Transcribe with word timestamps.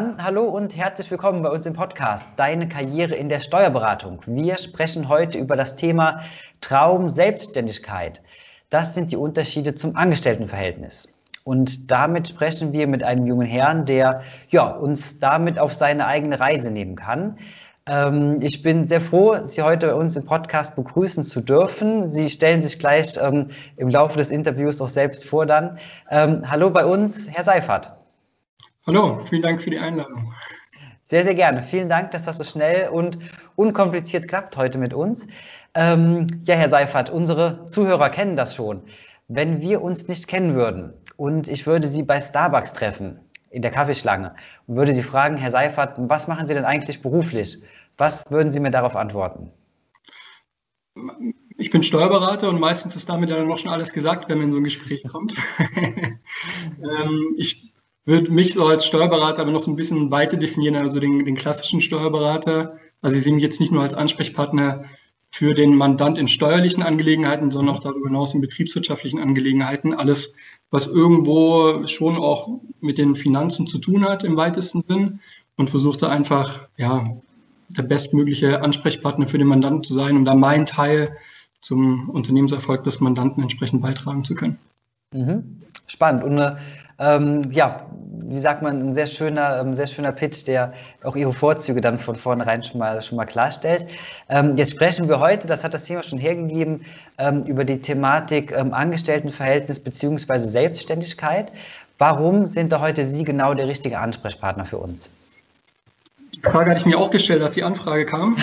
Dann 0.00 0.24
hallo 0.24 0.44
und 0.44 0.74
herzlich 0.74 1.10
willkommen 1.10 1.42
bei 1.42 1.50
uns 1.50 1.66
im 1.66 1.74
Podcast 1.74 2.26
Deine 2.36 2.66
Karriere 2.66 3.14
in 3.14 3.28
der 3.28 3.38
Steuerberatung. 3.38 4.18
Wir 4.24 4.56
sprechen 4.56 5.10
heute 5.10 5.36
über 5.36 5.56
das 5.56 5.76
Thema 5.76 6.22
Traum 6.62 7.10
Selbstständigkeit. 7.10 8.22
Das 8.70 8.94
sind 8.94 9.12
die 9.12 9.18
Unterschiede 9.18 9.74
zum 9.74 9.96
Angestelltenverhältnis. 9.96 11.14
Und 11.44 11.90
damit 11.90 12.28
sprechen 12.28 12.72
wir 12.72 12.86
mit 12.86 13.02
einem 13.02 13.26
jungen 13.26 13.46
Herrn, 13.46 13.84
der 13.84 14.22
ja, 14.48 14.68
uns 14.68 15.18
damit 15.18 15.58
auf 15.58 15.74
seine 15.74 16.06
eigene 16.06 16.40
Reise 16.40 16.70
nehmen 16.70 16.96
kann. 16.96 17.36
Ähm, 17.84 18.38
ich 18.40 18.62
bin 18.62 18.86
sehr 18.86 19.02
froh, 19.02 19.36
Sie 19.44 19.60
heute 19.60 19.88
bei 19.88 19.94
uns 19.94 20.16
im 20.16 20.24
Podcast 20.24 20.76
begrüßen 20.76 21.24
zu 21.24 21.42
dürfen. 21.42 22.10
Sie 22.10 22.30
stellen 22.30 22.62
sich 22.62 22.78
gleich 22.78 23.18
ähm, 23.22 23.48
im 23.76 23.90
Laufe 23.90 24.16
des 24.16 24.30
Interviews 24.30 24.80
auch 24.80 24.88
selbst 24.88 25.26
vor 25.26 25.44
dann. 25.44 25.78
Ähm, 26.10 26.50
hallo 26.50 26.70
bei 26.70 26.86
uns, 26.86 27.28
Herr 27.28 27.44
Seifert. 27.44 27.99
Hallo, 28.92 29.20
vielen 29.20 29.42
Dank 29.42 29.62
für 29.62 29.70
die 29.70 29.78
Einladung. 29.78 30.34
Sehr, 31.02 31.22
sehr 31.22 31.36
gerne. 31.36 31.62
Vielen 31.62 31.88
Dank, 31.88 32.10
dass 32.10 32.24
das 32.24 32.38
so 32.38 32.42
schnell 32.42 32.88
und 32.88 33.20
unkompliziert 33.54 34.26
klappt 34.26 34.56
heute 34.56 34.78
mit 34.78 34.92
uns. 34.92 35.28
Ähm, 35.76 36.26
ja, 36.42 36.56
Herr 36.56 36.70
Seifert, 36.70 37.08
unsere 37.08 37.66
Zuhörer 37.66 38.10
kennen 38.10 38.34
das 38.34 38.56
schon. 38.56 38.82
Wenn 39.28 39.62
wir 39.62 39.80
uns 39.80 40.08
nicht 40.08 40.26
kennen 40.26 40.56
würden 40.56 40.92
und 41.16 41.46
ich 41.46 41.68
würde 41.68 41.86
Sie 41.86 42.02
bei 42.02 42.20
Starbucks 42.20 42.72
treffen, 42.72 43.20
in 43.50 43.62
der 43.62 43.70
Kaffeeschlange, 43.70 44.34
und 44.66 44.74
würde 44.74 44.92
Sie 44.92 45.04
fragen, 45.04 45.36
Herr 45.36 45.52
Seifert, 45.52 45.94
was 45.96 46.26
machen 46.26 46.48
Sie 46.48 46.54
denn 46.54 46.64
eigentlich 46.64 47.00
beruflich? 47.00 47.62
Was 47.96 48.28
würden 48.28 48.50
Sie 48.50 48.58
mir 48.58 48.72
darauf 48.72 48.96
antworten? 48.96 49.52
Ich 51.58 51.70
bin 51.70 51.84
Steuerberater 51.84 52.48
und 52.48 52.58
meistens 52.58 52.96
ist 52.96 53.08
damit 53.08 53.30
ja 53.30 53.36
dann 53.36 53.46
noch 53.46 53.58
schon 53.58 53.70
alles 53.70 53.92
gesagt, 53.92 54.28
wenn 54.28 54.38
man 54.38 54.48
in 54.48 54.52
so 54.52 54.58
ein 54.58 54.64
Gespräch 54.64 55.04
kommt. 55.06 55.36
ähm, 55.68 57.34
ich 57.36 57.70
würde 58.04 58.30
mich 58.30 58.54
so 58.54 58.66
als 58.66 58.86
Steuerberater 58.86 59.42
aber 59.42 59.52
noch 59.52 59.60
so 59.60 59.70
ein 59.70 59.76
bisschen 59.76 60.10
weiter 60.10 60.36
definieren, 60.36 60.76
also 60.76 61.00
den, 61.00 61.24
den 61.24 61.36
klassischen 61.36 61.80
Steuerberater. 61.80 62.78
Also 63.02 63.16
ich 63.16 63.24
sehe 63.24 63.32
mich 63.32 63.42
jetzt 63.42 63.60
nicht 63.60 63.72
nur 63.72 63.82
als 63.82 63.94
Ansprechpartner 63.94 64.84
für 65.30 65.54
den 65.54 65.76
Mandant 65.76 66.18
in 66.18 66.28
steuerlichen 66.28 66.82
Angelegenheiten, 66.82 67.50
sondern 67.50 67.76
auch 67.76 67.80
darüber 67.80 68.08
hinaus 68.08 68.34
in 68.34 68.40
betriebswirtschaftlichen 68.40 69.20
Angelegenheiten. 69.20 69.94
Alles, 69.94 70.34
was 70.70 70.86
irgendwo 70.86 71.86
schon 71.86 72.16
auch 72.16 72.60
mit 72.80 72.98
den 72.98 73.14
Finanzen 73.14 73.66
zu 73.66 73.78
tun 73.78 74.04
hat 74.04 74.24
im 74.24 74.36
weitesten 74.36 74.82
Sinn 74.82 75.20
und 75.56 75.70
versuchte 75.70 76.08
einfach, 76.08 76.68
ja, 76.76 77.04
der 77.68 77.82
bestmögliche 77.82 78.62
Ansprechpartner 78.62 79.28
für 79.28 79.38
den 79.38 79.46
Mandanten 79.46 79.84
zu 79.84 79.94
sein, 79.94 80.16
um 80.16 80.24
da 80.24 80.34
meinen 80.34 80.66
Teil 80.66 81.16
zum 81.60 82.08
Unternehmenserfolg 82.08 82.82
des 82.82 82.98
Mandanten 82.98 83.42
entsprechend 83.42 83.82
beitragen 83.82 84.24
zu 84.24 84.34
können. 84.34 84.58
Mhm. 85.12 85.62
Spannend. 85.86 86.24
Und 86.24 86.38
eine 86.38 86.58
ähm, 87.00 87.42
ja, 87.50 87.78
wie 88.26 88.38
sagt 88.38 88.62
man, 88.62 88.78
ein 88.78 88.94
sehr 88.94 89.06
schöner, 89.06 89.60
ähm, 89.60 89.74
sehr 89.74 89.86
schöner 89.86 90.12
Pitch, 90.12 90.46
der 90.46 90.72
auch 91.02 91.16
Ihre 91.16 91.32
Vorzüge 91.32 91.80
dann 91.80 91.98
von 91.98 92.14
vornherein 92.14 92.62
schon 92.62 92.78
mal, 92.78 93.00
schon 93.00 93.16
mal 93.16 93.24
klarstellt. 93.24 93.86
Ähm, 94.28 94.56
jetzt 94.56 94.72
sprechen 94.72 95.08
wir 95.08 95.18
heute, 95.18 95.46
das 95.46 95.64
hat 95.64 95.72
das 95.72 95.84
Thema 95.84 96.02
schon 96.02 96.18
hergegeben, 96.18 96.82
ähm, 97.18 97.44
über 97.44 97.64
die 97.64 97.80
Thematik 97.80 98.52
ähm, 98.52 98.74
Angestelltenverhältnis 98.74 99.80
beziehungsweise 99.80 100.46
Selbstständigkeit. 100.46 101.52
Warum 101.96 102.44
sind 102.44 102.70
da 102.70 102.80
heute 102.80 103.06
Sie 103.06 103.24
genau 103.24 103.54
der 103.54 103.66
richtige 103.66 103.98
Ansprechpartner 103.98 104.66
für 104.66 104.78
uns? 104.78 105.29
Die 106.34 106.40
Frage 106.40 106.70
hatte 106.70 106.80
ich 106.80 106.86
mir 106.86 106.98
auch 106.98 107.10
gestellt, 107.10 107.42
als 107.42 107.54
die 107.54 107.64
Anfrage 107.64 108.06
kam. 108.06 108.36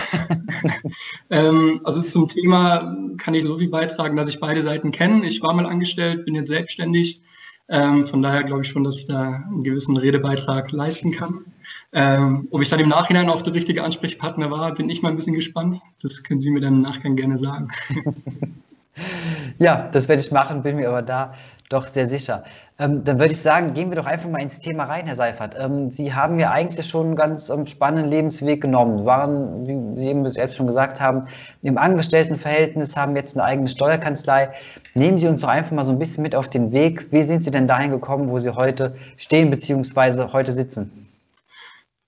ähm, 1.30 1.82
also 1.84 2.02
zum 2.02 2.28
Thema 2.28 2.96
kann 3.18 3.34
ich 3.34 3.44
so 3.44 3.58
viel 3.58 3.70
beitragen, 3.70 4.16
dass 4.16 4.28
ich 4.28 4.40
beide 4.40 4.62
Seiten 4.62 4.92
kenne. 4.92 5.26
Ich 5.26 5.42
war 5.42 5.54
mal 5.54 5.66
angestellt, 5.66 6.26
bin 6.26 6.36
jetzt 6.36 6.50
selbstständig 6.50 7.22
ähm, 7.70 8.06
von 8.08 8.22
daher 8.22 8.44
glaube 8.44 8.62
ich 8.62 8.70
schon, 8.70 8.84
dass 8.84 8.98
ich 8.98 9.08
da 9.08 9.44
einen 9.48 9.62
gewissen 9.62 9.98
Redebeitrag 9.98 10.72
leisten 10.72 11.12
kann. 11.12 11.46
Ähm, 11.92 12.48
ob 12.52 12.62
ich 12.62 12.70
dann 12.70 12.80
im 12.80 12.88
Nachhinein 12.88 13.30
auch 13.30 13.42
der 13.42 13.54
richtige 13.54 13.84
Ansprechpartner 13.84 14.50
war, 14.52 14.74
bin 14.74 14.90
ich 14.90 15.02
mal 15.02 15.10
ein 15.10 15.18
bisschen 15.18 15.34
gespannt. 15.34 15.82
Das 16.02 16.24
können 16.24 16.40
Sie 16.40 16.50
mir 16.50 16.62
dann 16.62 16.76
im 16.76 16.82
Nachgang 16.82 17.16
gerne 17.16 17.38
sagen. 17.38 17.68
ja, 19.60 19.90
das 19.92 20.08
werde 20.08 20.22
ich 20.22 20.32
machen, 20.32 20.64
bin 20.64 20.78
mir 20.78 20.88
aber 20.88 21.02
da 21.02 21.34
doch 21.70 21.86
sehr 21.86 22.08
sicher. 22.08 22.44
Ähm, 22.80 23.04
dann 23.04 23.20
würde 23.20 23.34
ich 23.34 23.42
sagen, 23.42 23.74
gehen 23.74 23.90
wir 23.90 23.98
doch 23.98 24.06
einfach 24.06 24.30
mal 24.30 24.42
ins 24.42 24.60
Thema 24.60 24.86
rein, 24.86 25.06
Herr 25.06 25.16
Seifert. 25.16 25.56
Ähm, 25.60 25.90
Sie 25.90 26.14
haben 26.14 26.40
ja 26.40 26.52
eigentlich 26.52 26.86
schon 26.86 27.08
einen 27.08 27.16
ganz 27.16 27.50
ähm, 27.50 27.66
spannenden 27.66 28.10
Lebensweg 28.10 28.62
genommen. 28.62 29.06
Waren, 29.06 29.68
wie 29.68 30.00
Sie 30.00 30.10
eben 30.10 30.28
selbst 30.30 30.56
schon 30.56 30.68
gesagt 30.68 31.02
haben, 31.02 31.26
im 31.64 31.78
Angestelltenverhältnis, 31.78 32.96
haben 32.96 33.16
jetzt 33.16 33.36
eine 33.36 33.44
eigene 33.44 33.68
Steuerkanzlei. 33.68 34.54
Nehmen 34.94 35.18
Sie 35.18 35.28
uns 35.28 35.42
doch 35.42 35.50
einfach 35.50 35.72
mal 35.72 35.84
so 35.84 35.92
ein 35.92 36.00
bisschen 36.00 36.24
mit 36.24 36.36
auf 36.36 36.50
den 36.50 36.72
Weg. 36.72 37.12
Wie 37.12 37.24
sind 37.24 37.44
Sie 37.44 37.52
denn 37.52 37.68
dahin 37.68 37.92
gekommen, 37.92 38.30
wo 38.30 38.40
Sie 38.40 38.56
heute 38.56 38.96
stehen 39.18 39.50
bzw. 39.50 40.32
heute 40.32 40.54
sitzen? 40.54 41.08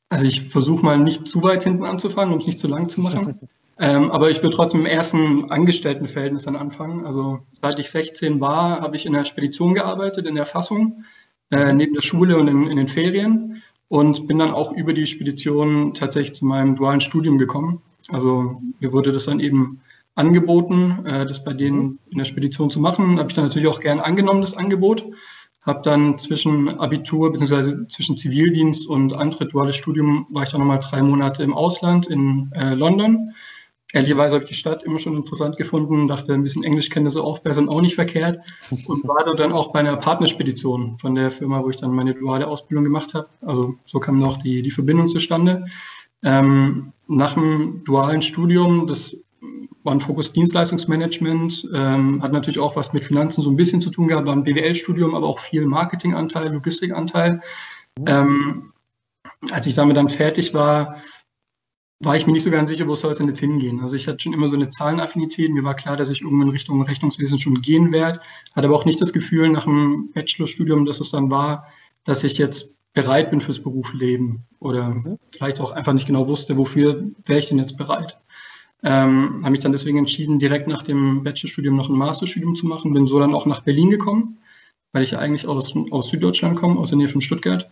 Also 0.09 0.26
ich 0.26 0.50
versuche 0.50 0.84
mal 0.84 0.97
nicht 0.97 1.28
zu 1.28 1.44
weit 1.44 1.64
hinten 1.64 1.84
anzufangen, 1.84 2.34
um 2.34 2.40
es 2.40 2.47
nicht 2.47 2.59
zu 2.59 2.68
lang 2.68 2.88
zu 2.90 3.02
machen. 3.02 3.40
Ähm, 3.81 4.12
aber 4.12 4.29
ich 4.29 4.44
will 4.44 4.50
trotzdem 4.50 4.81
im 4.81 4.85
ersten 4.85 5.50
Angestelltenverhältnis 5.50 6.44
dann 6.44 6.57
anfangen. 6.57 7.06
Also 7.06 7.40
seit 7.53 7.79
ich 7.79 7.90
16 7.90 8.41
war, 8.41 8.81
habe 8.81 8.97
ich 8.97 9.06
in 9.06 9.13
der 9.13 9.23
Spedition 9.23 9.73
gearbeitet, 9.73 10.28
in 10.28 10.35
der 10.35 10.45
Fassung, 10.45 11.06
äh, 11.51 11.72
neben 11.73 11.94
der 11.94 12.01
Schule 12.01 12.38
und 12.38 12.50
in, 12.50 12.67
in, 12.67 12.75
den 12.75 12.90
Ferien 12.90 13.63
und 13.88 14.28
bin 14.28 14.38
dann 14.38 14.51
auch 14.51 14.73
über 14.73 14.94
die 14.94 15.06
Spedition 15.06 15.94
tatsächlich 15.94 16.35
zu 16.35 16.45
meinem 16.45 16.75
dualen 16.75 17.00
Studium 17.00 17.38
gekommen. 17.38 17.81
Also 18.09 18.62
mir 18.81 18.91
wurde 18.91 19.13
das 19.13 19.25
dann 19.25 19.40
eben 19.40 19.79
angeboten, 20.13 21.06
äh, 21.06 21.25
das 21.25 21.41
bei 21.46 21.53
denen 21.53 22.00
in 22.09 22.17
der 22.17 22.25
Spedition 22.25 22.69
zu 22.69 22.81
machen. 22.81 23.17
Habe 23.17 23.29
ich 23.29 23.35
dann 23.35 23.46
natürlich 23.46 23.69
auch 23.69 23.79
gern 23.79 24.01
angenommen, 24.01 24.41
das 24.41 24.57
Angebot. 24.57 25.06
Habe 25.61 25.81
dann 25.84 26.17
zwischen 26.17 26.79
Abitur 26.79 27.31
bzw. 27.31 27.88
zwischen 27.88 28.17
Zivildienst 28.17 28.88
und 28.88 29.13
Antritt 29.13 29.53
duales 29.53 29.78
Studium 29.78 30.28
war 30.29 30.44
ich 30.44 30.50
dann 30.50 30.59
nochmal 30.59 30.79
drei 30.79 31.01
Monate 31.01 31.44
im 31.44 31.53
Ausland 31.53 32.07
in 32.07 32.51
äh, 32.56 32.73
London 32.73 33.31
Ehrlicherweise 33.92 34.36
habe 34.36 34.44
ich 34.44 34.50
die 34.50 34.56
Stadt 34.56 34.84
immer 34.84 35.00
schon 35.00 35.16
interessant 35.16 35.58
gefunden, 35.58 36.08
dachte, 36.08 36.34
ein 36.34 36.44
bisschen 36.44 36.64
Englischkenntnisse 36.64 37.24
aufbessern 37.24 37.70
auch 37.70 37.82
nicht 37.82 37.96
verkehrt 37.96 38.40
und 38.86 39.08
war 39.08 39.24
dann 39.36 39.52
auch 39.52 39.72
bei 39.72 39.80
einer 39.80 39.98
Partnerspedition 39.98 41.00
von 41.00 41.16
der 41.16 41.32
Firma, 41.32 41.64
wo 41.64 41.70
ich 41.72 41.78
dann 41.78 41.92
meine 41.92 42.14
duale 42.14 42.48
Ausbildung 42.48 42.84
gemacht 42.84 43.16
habe. 43.16 43.30
Also 43.42 43.76
so 43.86 44.00
kam 44.00 44.20
noch 44.20 44.38
die, 44.38 44.62
die 44.62 44.70
Verbindung 44.70 45.08
zustande. 45.08 45.66
Ähm, 46.22 46.94
nach 47.08 47.34
dem 47.34 47.84
dualen 47.84 48.22
Studium, 48.22 48.86
das 48.86 49.18
war 49.84 49.94
ein 49.94 50.02
Fokus 50.02 50.34
Dienstleistungsmanagement, 50.34 51.70
ähm, 51.74 52.22
hat 52.22 52.32
natürlich 52.32 52.60
auch 52.60 52.76
was 52.76 52.94
mit 52.94 53.06
Finanzen 53.06 53.42
so 53.42 53.50
ein 53.50 53.56
bisschen 53.56 53.82
zu 53.82 53.90
tun 53.90 54.08
gehabt, 54.08 54.28
war 54.28 54.36
ein 54.36 54.44
BWL-Studium, 54.44 55.16
aber 55.16 55.26
auch 55.26 55.40
viel 55.40 55.66
Marketinganteil, 55.66 56.54
Logistikanteil. 56.54 57.42
Mhm. 57.98 58.06
Ähm, 58.06 58.74
als 59.52 59.66
ich 59.66 59.74
damit 59.74 59.98
dann 59.98 60.10
fertig 60.10 60.54
war, 60.54 60.98
war 62.02 62.16
ich 62.16 62.26
mir 62.26 62.34
nicht 62.34 62.44
so 62.44 62.52
ganz 62.52 62.70
sicher, 62.70 62.88
wo 62.88 62.96
soll 62.96 63.12
es 63.12 63.18
denn 63.18 63.28
jetzt 63.28 63.40
hingehen. 63.40 63.82
Also 63.82 63.96
ich 63.98 64.08
hatte 64.08 64.20
schon 64.22 64.34
immer 64.34 64.48
so 64.48 64.56
eine 64.56 64.70
Zahlenaffinität. 64.70 65.52
Mir 65.52 65.64
war 65.64 65.76
klar, 65.76 65.98
dass 65.98 66.10
ich 66.10 66.22
irgendwann 66.22 66.50
Richtung 66.50 66.82
Rechnungswesen 66.82 67.40
schon 67.40 67.62
gehen 67.62 67.92
werde. 67.92 68.22
Hatte 68.56 68.68
aber 68.68 68.76
auch 68.76 68.86
nicht 68.86 69.02
das 69.02 69.12
Gefühl 69.12 69.50
nach 69.50 69.66
dem 69.66 70.12
Bachelorstudium, 70.14 70.85
dass 70.85 71.02
es 71.02 71.12
dann 71.12 71.29
war, 71.29 71.68
dass 72.06 72.23
ich 72.23 72.38
jetzt 72.38 72.78
bereit 72.94 73.29
bin 73.29 73.41
fürs 73.41 73.59
Berufsleben 73.59 74.46
oder 74.59 74.90
mhm. 74.90 75.20
vielleicht 75.32 75.59
auch 75.59 75.72
einfach 75.72 75.94
nicht 75.94 76.08
genau 76.08 76.28
wusste, 76.28 76.58
wofür 76.58 77.12
wäre 77.26 77.40
ich 77.40 77.50
denn 77.50 77.59
jetzt 77.59 77.78
bereit. 77.78 78.18
Ähm, 78.82 79.41
habe 79.41 79.52
mich 79.52 79.59
dann 79.59 79.73
deswegen 79.73 79.97
entschieden, 79.97 80.40
direkt 80.40 80.68
nach 80.68 80.84
dem 80.84 81.23
Bachelorstudium 81.23 81.76
noch 81.76 81.90
ein 81.90 81.97
Masterstudium 81.97 82.56
zu 82.56 82.66
machen. 82.66 82.94
Bin 82.94 83.08
so 83.08 83.20
dann 83.20 83.35
auch 83.35 83.46
nach 83.46 83.62
Berlin 83.62 83.90
gekommen, 83.90 84.38
weil 84.94 85.03
ich 85.03 85.18
eigentlich 85.18 85.47
aus, 85.47 85.73
aus 85.91 86.09
Süddeutschland 86.09 86.58
komme, 86.58 86.79
aus 86.79 86.90
der 86.90 86.97
Nähe 86.97 87.09
von 87.09 87.20
Stuttgart. 87.20 87.70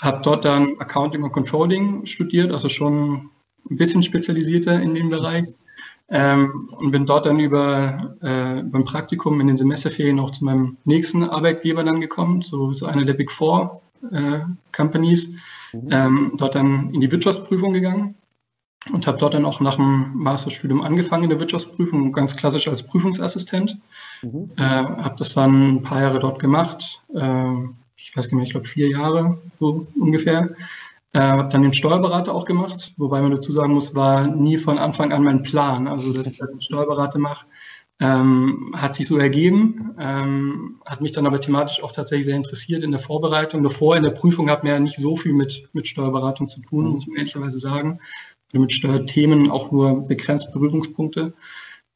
Habe 0.00 0.20
dort 0.22 0.44
dann 0.44 0.78
Accounting 0.78 1.22
und 1.22 1.32
Controlling 1.32 2.04
studiert, 2.04 2.52
also 2.52 2.68
schon 2.68 3.30
ein 3.70 3.76
bisschen 3.76 4.02
spezialisierter 4.02 4.80
in 4.80 4.94
dem 4.94 5.08
Bereich. 5.08 5.46
Ähm, 6.08 6.68
und 6.78 6.90
bin 6.90 7.06
dort 7.06 7.24
dann 7.24 7.40
über 7.40 8.14
äh, 8.20 8.62
beim 8.62 8.84
Praktikum 8.84 9.40
in 9.40 9.46
den 9.46 9.56
Semesterferien 9.56 10.20
auch 10.20 10.30
zu 10.30 10.44
meinem 10.44 10.76
nächsten 10.84 11.24
Arbeitgeber 11.24 11.84
dann 11.84 12.02
gekommen, 12.02 12.42
so, 12.42 12.72
so 12.74 12.84
einer 12.86 13.04
der 13.04 13.14
Big 13.14 13.30
Four 13.30 13.80
äh, 14.10 14.40
Companies. 14.72 15.28
Mhm. 15.72 15.88
Ähm, 15.90 16.32
dort 16.36 16.54
dann 16.54 16.92
in 16.92 17.00
die 17.00 17.10
Wirtschaftsprüfung 17.10 17.72
gegangen 17.72 18.14
und 18.92 19.06
habe 19.06 19.18
dort 19.18 19.34
dann 19.34 19.44
auch 19.44 19.60
nach 19.60 19.76
dem 19.76 20.12
Masterstudium 20.14 20.82
angefangen 20.82 21.24
in 21.24 21.30
der 21.30 21.40
Wirtschaftsprüfung, 21.40 22.12
ganz 22.12 22.36
klassisch 22.36 22.68
als 22.68 22.82
Prüfungsassistent. 22.82 23.78
Mhm. 24.22 24.50
Äh, 24.56 24.62
habe 24.62 25.14
das 25.16 25.34
dann 25.34 25.76
ein 25.76 25.82
paar 25.82 26.02
Jahre 26.02 26.18
dort 26.18 26.40
gemacht. 26.40 27.00
Äh, 27.14 27.52
ich 27.96 28.16
weiß 28.16 28.28
gar 28.28 28.36
nicht, 28.36 28.48
ich 28.48 28.52
glaube 28.52 28.66
vier 28.66 28.88
Jahre 28.88 29.38
so 29.60 29.86
ungefähr. 29.98 30.50
Äh, 31.14 31.20
habe 31.20 31.48
dann 31.50 31.62
den 31.62 31.74
Steuerberater 31.74 32.34
auch 32.34 32.46
gemacht, 32.46 32.94
wobei 32.96 33.20
man 33.20 33.32
dazu 33.32 33.52
sagen 33.52 33.74
muss, 33.74 33.94
war 33.94 34.26
nie 34.26 34.56
von 34.56 34.78
Anfang 34.78 35.12
an 35.12 35.22
mein 35.22 35.42
Plan. 35.42 35.86
Also, 35.86 36.12
dass 36.12 36.26
ich 36.26 36.42
einen 36.42 36.60
Steuerberater 36.60 37.18
mache, 37.18 37.46
ähm, 38.00 38.72
hat 38.74 38.94
sich 38.94 39.06
so 39.06 39.18
ergeben, 39.18 39.94
ähm, 39.98 40.80
hat 40.86 41.02
mich 41.02 41.12
dann 41.12 41.26
aber 41.26 41.40
thematisch 41.40 41.82
auch 41.82 41.92
tatsächlich 41.92 42.26
sehr 42.26 42.36
interessiert 42.36 42.82
in 42.82 42.90
der 42.90 43.00
Vorbereitung. 43.00 43.62
Davor 43.62 43.96
in 43.96 44.02
der 44.02 44.10
Prüfung 44.10 44.50
hat 44.50 44.64
mir 44.64 44.70
ja 44.70 44.80
nicht 44.80 44.96
so 44.96 45.16
viel 45.16 45.34
mit, 45.34 45.68
mit 45.72 45.86
Steuerberatung 45.86 46.48
zu 46.48 46.60
tun, 46.60 46.86
muss 46.86 47.06
man 47.06 47.16
ehrlicherweise 47.16 47.58
sagen. 47.58 48.00
Mit 48.54 48.72
Steuerthemen 48.72 49.50
auch 49.50 49.70
nur 49.70 50.06
begrenzt 50.06 50.52
Berührungspunkte. 50.52 51.32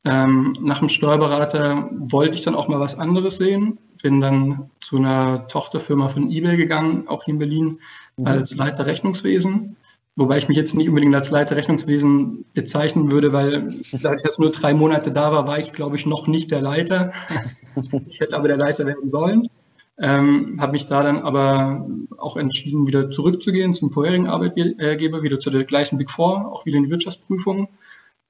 Ähm, 0.05 0.55
nach 0.61 0.79
dem 0.79 0.89
Steuerberater 0.89 1.91
wollte 1.91 2.37
ich 2.37 2.43
dann 2.43 2.55
auch 2.55 2.69
mal 2.69 2.79
was 2.79 2.97
anderes 2.97 3.39
sehen. 3.39 3.79
Bin 4.01 4.21
dann 4.21 4.71
zu 4.81 4.99
einer 4.99 5.49
Tochterfirma 5.49 6.09
von 6.09 6.31
eBay 6.31 6.57
gegangen, 6.57 7.09
auch 7.09 7.25
hier 7.25 7.35
in 7.35 7.41
Berlin, 7.41 7.65
mhm. 7.65 7.81
Als 8.25 8.55
Leiter 8.57 8.87
Rechnungswesen. 8.87 9.77
Wobei 10.19 10.39
ich 10.39 10.49
mich 10.49 10.57
jetzt 10.57 10.75
nicht 10.75 10.89
unbedingt 10.89 11.15
als 11.15 11.31
Leiter 11.31 11.57
Rechnungswesen 11.57 12.47
bezeichnen 12.55 13.13
würde, 13.13 13.35
weil 13.35 13.69
da 14.01 14.15
ich 14.15 14.25
jetzt 14.25 14.39
nur 14.39 14.51
drei 14.51 14.73
Monate 14.73 15.13
da 15.13 15.31
war, 15.31 15.47
war 15.47 15.59
ich, 15.59 15.73
glaube 15.75 15.97
ich, 15.97 16.07
noch 16.07 16.27
nicht 16.27 16.51
der 16.51 16.63
Leiter. 16.63 17.13
ich 18.09 18.21
hätte 18.21 18.35
aber 18.35 18.49
der 18.49 18.57
Leiter 18.57 18.87
werden 18.87 19.11
sollen. 19.11 19.43
Ähm, 19.99 20.59
habe 20.61 20.73
mich 20.73 20.87
da 20.87 21.03
dann 21.03 21.19
aber 21.19 21.87
auch 22.19 22.37
entschieden, 22.37 22.87
wieder 22.87 23.11
zurückzugehen 23.11 23.75
zum 23.75 23.91
vorherigen 23.91 24.27
Arbeitgeber, 24.27 25.23
wieder 25.23 25.41
zu 25.41 25.51
der 25.51 25.65
gleichen 25.65 25.99
Big 25.99 26.11
Four, 26.11 26.51
auch 26.53 26.67
wieder 26.67 26.79
in 26.79 26.85
die 26.85 26.91
Wirtschaftsprüfung. 26.91 27.69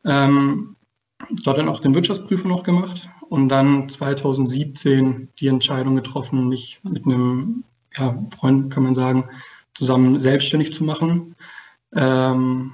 Ähm, 0.05 0.77
dort 1.45 1.59
dann 1.59 1.69
auch 1.69 1.81
den 1.81 1.95
Wirtschaftsprüfer 1.95 2.49
noch 2.49 2.63
gemacht 2.63 3.09
und 3.29 3.49
dann 3.49 3.89
2017 3.89 5.29
die 5.39 5.49
Entscheidung 5.49 5.97
getroffen, 5.97 6.49
mich 6.49 6.81
mit 6.83 7.05
einem 7.05 7.65
ja, 7.97 8.23
Freund, 8.37 8.73
kann 8.73 8.85
man 8.85 8.95
sagen, 8.95 9.29
zusammen 9.77 10.19
selbstständig 10.19 10.73
zu 10.73 10.85
machen. 10.85 11.37
Ähm, 11.95 12.73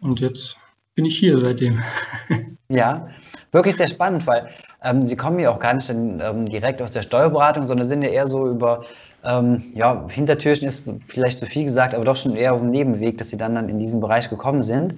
und 0.00 0.20
jetzt 0.20 0.56
bin 0.94 1.04
ich 1.04 1.18
hier 1.18 1.38
seitdem. 1.38 1.80
Ja, 2.70 3.08
wirklich 3.50 3.76
sehr 3.76 3.86
spannend, 3.86 4.26
weil 4.26 4.46
ähm, 4.84 5.06
Sie 5.06 5.16
kommen 5.16 5.38
ja 5.38 5.50
auch 5.50 5.58
gar 5.58 5.72
nicht 5.72 5.88
in, 5.88 6.20
ähm, 6.20 6.50
direkt 6.50 6.82
aus 6.82 6.90
der 6.90 7.00
Steuerberatung, 7.00 7.66
sondern 7.66 7.88
sind 7.88 8.02
ja 8.02 8.10
eher 8.10 8.26
so 8.26 8.46
über, 8.46 8.84
ähm, 9.24 9.62
ja, 9.74 10.06
Hintertürchen 10.10 10.68
ist 10.68 10.92
vielleicht 11.06 11.38
zu 11.38 11.46
viel 11.46 11.64
gesagt, 11.64 11.94
aber 11.94 12.04
doch 12.04 12.16
schon 12.16 12.36
eher 12.36 12.52
auf 12.52 12.60
dem 12.60 12.68
Nebenweg, 12.68 13.16
dass 13.16 13.30
Sie 13.30 13.38
dann, 13.38 13.54
dann 13.54 13.70
in 13.70 13.78
diesen 13.78 14.00
Bereich 14.00 14.28
gekommen 14.28 14.62
sind. 14.62 14.96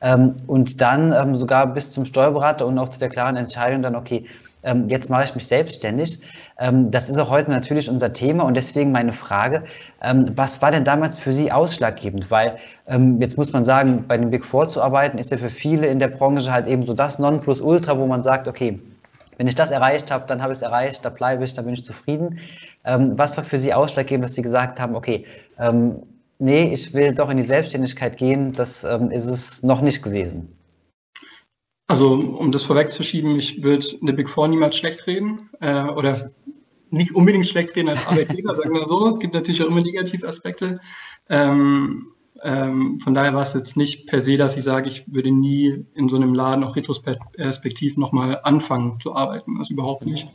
Ähm, 0.00 0.36
und 0.46 0.80
dann 0.80 1.12
ähm, 1.12 1.34
sogar 1.34 1.66
bis 1.66 1.90
zum 1.90 2.04
Steuerberater 2.04 2.64
und 2.64 2.78
auch 2.78 2.88
zu 2.88 3.00
der 3.00 3.08
klaren 3.08 3.34
Entscheidung 3.34 3.82
dann, 3.82 3.96
okay, 3.96 4.26
ähm, 4.62 4.88
jetzt 4.88 5.10
mache 5.10 5.24
ich 5.24 5.34
mich 5.34 5.46
selbstständig. 5.46 6.20
Ähm, 6.58 6.90
das 6.90 7.08
ist 7.08 7.18
auch 7.18 7.30
heute 7.30 7.50
natürlich 7.50 7.88
unser 7.88 8.12
Thema 8.12 8.44
und 8.44 8.56
deswegen 8.56 8.92
meine 8.92 9.12
Frage, 9.12 9.64
ähm, 10.02 10.30
was 10.34 10.60
war 10.62 10.70
denn 10.70 10.84
damals 10.84 11.18
für 11.18 11.32
Sie 11.32 11.52
ausschlaggebend? 11.52 12.30
Weil 12.30 12.58
ähm, 12.86 13.20
jetzt 13.20 13.36
muss 13.36 13.52
man 13.52 13.64
sagen, 13.64 14.04
bei 14.06 14.16
den 14.16 14.30
Big 14.30 14.44
Four 14.44 14.68
zu 14.68 14.82
arbeiten, 14.82 15.18
ist 15.18 15.30
ja 15.30 15.38
für 15.38 15.50
viele 15.50 15.86
in 15.86 15.98
der 15.98 16.08
Branche 16.08 16.52
halt 16.52 16.66
eben 16.66 16.84
so 16.84 16.94
das 16.94 17.18
Nonplusultra, 17.18 17.98
wo 17.98 18.06
man 18.06 18.22
sagt, 18.22 18.48
okay, 18.48 18.80
wenn 19.36 19.46
ich 19.46 19.54
das 19.54 19.70
erreicht 19.70 20.10
habe, 20.10 20.24
dann 20.26 20.42
habe 20.42 20.52
ich 20.52 20.58
es 20.58 20.62
erreicht, 20.62 21.04
da 21.04 21.10
bleibe 21.10 21.44
ich, 21.44 21.54
da 21.54 21.62
bin 21.62 21.72
ich 21.72 21.84
zufrieden. 21.84 22.40
was 22.82 23.36
war 23.36 23.44
für 23.44 23.56
Sie 23.56 23.72
ausschlaggebend, 23.72 24.24
dass 24.24 24.34
Sie 24.34 24.42
gesagt 24.42 24.80
haben, 24.80 24.96
okay, 24.96 25.24
nee, 26.38 26.72
ich 26.72 26.94
will 26.94 27.14
doch 27.14 27.30
in 27.30 27.36
die 27.36 27.42
Selbstständigkeit 27.42 28.16
gehen, 28.16 28.52
das 28.52 28.84
ähm, 28.84 29.10
ist 29.10 29.26
es 29.26 29.62
noch 29.62 29.80
nicht 29.80 30.02
gewesen. 30.02 30.57
Also, 31.88 32.12
um 32.12 32.52
das 32.52 32.62
vorwegzuschieben, 32.62 33.38
ich 33.38 33.64
würde 33.64 33.86
eine 34.02 34.12
Big 34.12 34.28
Four 34.28 34.48
niemals 34.48 34.76
schlecht 34.76 35.06
reden 35.06 35.38
äh, 35.60 35.84
oder 35.84 36.30
nicht 36.90 37.14
unbedingt 37.14 37.46
schlecht 37.46 37.74
reden 37.74 37.88
als 37.88 38.06
Arbeitgeber, 38.06 38.54
sagen 38.54 38.74
wir 38.74 38.84
so. 38.84 39.08
Es 39.08 39.18
gibt 39.18 39.32
natürlich 39.32 39.62
auch 39.62 39.68
immer 39.68 39.80
Negativaspekte. 39.80 40.80
Ähm, 41.30 42.08
ähm, 42.42 43.00
von 43.00 43.14
daher 43.14 43.34
war 43.34 43.42
es 43.42 43.54
jetzt 43.54 43.76
nicht 43.76 44.06
per 44.06 44.20
se, 44.20 44.36
dass 44.36 44.56
ich 44.56 44.64
sage, 44.64 44.88
ich 44.88 45.04
würde 45.12 45.30
nie 45.30 45.86
in 45.94 46.08
so 46.08 46.16
einem 46.16 46.34
Laden 46.34 46.62
auch 46.62 46.76
retrospektiv 46.76 47.96
nochmal 47.96 48.38
anfangen 48.44 49.00
zu 49.00 49.14
arbeiten. 49.14 49.56
Also 49.58 49.72
überhaupt 49.72 50.04
nicht. 50.04 50.28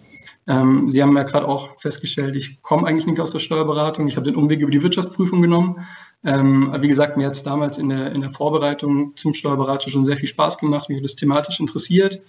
Ähm, 0.47 0.89
Sie 0.89 1.01
haben 1.01 1.15
ja 1.15 1.23
gerade 1.23 1.47
auch 1.47 1.77
festgestellt, 1.79 2.35
ich 2.35 2.61
komme 2.61 2.87
eigentlich 2.87 3.05
nicht 3.05 3.21
aus 3.21 3.31
der 3.31 3.39
Steuerberatung. 3.39 4.07
Ich 4.07 4.17
habe 4.17 4.25
den 4.25 4.35
Umweg 4.35 4.59
über 4.59 4.71
die 4.71 4.81
Wirtschaftsprüfung 4.81 5.41
genommen. 5.41 5.85
Ähm, 6.25 6.73
wie 6.79 6.87
gesagt, 6.87 7.17
mir 7.17 7.25
hat 7.25 7.35
es 7.35 7.43
damals 7.43 7.77
in 7.77 7.89
der, 7.89 8.13
in 8.13 8.21
der 8.21 8.31
Vorbereitung 8.31 9.15
zum 9.17 9.33
Steuerberater 9.33 9.89
schon 9.89 10.05
sehr 10.05 10.17
viel 10.17 10.29
Spaß 10.29 10.57
gemacht, 10.57 10.89
mich 10.89 11.01
das 11.01 11.15
thematisch 11.15 11.59
interessiert. 11.59 12.21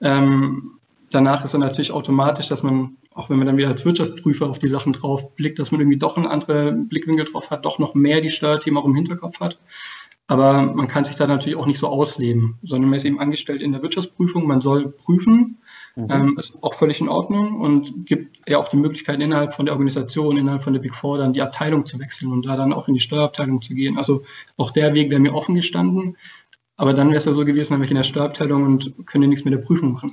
Ähm, 0.00 0.78
danach 1.10 1.44
ist 1.44 1.52
dann 1.54 1.60
natürlich 1.60 1.92
automatisch, 1.92 2.48
dass 2.48 2.62
man, 2.62 2.96
auch 3.14 3.28
wenn 3.28 3.36
man 3.36 3.46
dann 3.46 3.56
wieder 3.58 3.68
als 3.68 3.84
Wirtschaftsprüfer 3.84 4.48
auf 4.48 4.58
die 4.58 4.68
Sachen 4.68 4.94
drauf 4.94 5.34
blickt, 5.36 5.58
dass 5.58 5.70
man 5.70 5.80
irgendwie 5.80 5.98
doch 5.98 6.16
einen 6.16 6.26
anderen 6.26 6.88
Blickwinkel 6.88 7.26
drauf 7.26 7.50
hat, 7.50 7.64
doch 7.64 7.78
noch 7.78 7.94
mehr 7.94 8.20
die 8.20 8.30
Steuerthemen 8.30 8.78
auch 8.78 8.86
im 8.86 8.94
Hinterkopf 8.94 9.40
hat. 9.40 9.58
Aber 10.28 10.62
man 10.62 10.88
kann 10.88 11.04
sich 11.04 11.16
da 11.16 11.26
natürlich 11.26 11.58
auch 11.58 11.66
nicht 11.66 11.78
so 11.78 11.88
ausleben, 11.88 12.58
sondern 12.62 12.88
man 12.88 12.96
ist 12.96 13.04
eben 13.04 13.20
angestellt 13.20 13.60
in 13.60 13.72
der 13.72 13.82
Wirtschaftsprüfung. 13.82 14.46
Man 14.46 14.62
soll 14.62 14.88
prüfen, 14.88 15.58
mhm. 15.96 16.06
ähm, 16.10 16.36
ist 16.38 16.62
auch 16.62 16.74
völlig 16.74 17.00
in 17.00 17.08
Ordnung 17.08 17.60
und 17.60 18.06
gibt 18.06 18.48
ja 18.48 18.58
auch 18.58 18.68
die 18.68 18.76
Möglichkeit, 18.76 19.20
innerhalb 19.20 19.54
von 19.54 19.66
der 19.66 19.74
Organisation, 19.74 20.36
innerhalb 20.36 20.62
von 20.62 20.72
der 20.72 20.80
Big 20.80 20.94
Four 20.94 21.18
dann 21.18 21.32
die 21.32 21.42
Abteilung 21.42 21.84
zu 21.86 21.98
wechseln 21.98 22.32
und 22.32 22.46
da 22.46 22.56
dann 22.56 22.72
auch 22.72 22.88
in 22.88 22.94
die 22.94 23.00
Steuerabteilung 23.00 23.62
zu 23.62 23.74
gehen. 23.74 23.98
Also 23.98 24.22
auch 24.56 24.70
der 24.70 24.94
Weg 24.94 25.10
wäre 25.10 25.20
mir 25.20 25.34
offen 25.34 25.54
gestanden. 25.54 26.16
Aber 26.76 26.94
dann 26.94 27.08
wäre 27.08 27.18
es 27.18 27.26
ja 27.26 27.32
so 27.32 27.44
gewesen, 27.44 27.74
dann 27.74 27.80
wäre 27.80 27.84
ich 27.84 27.90
in 27.90 27.98
der 27.98 28.02
Steuerabteilung 28.02 28.64
und 28.64 29.06
könnte 29.06 29.28
nichts 29.28 29.44
mit 29.44 29.52
der 29.52 29.58
Prüfung 29.58 29.92
machen. 29.92 30.10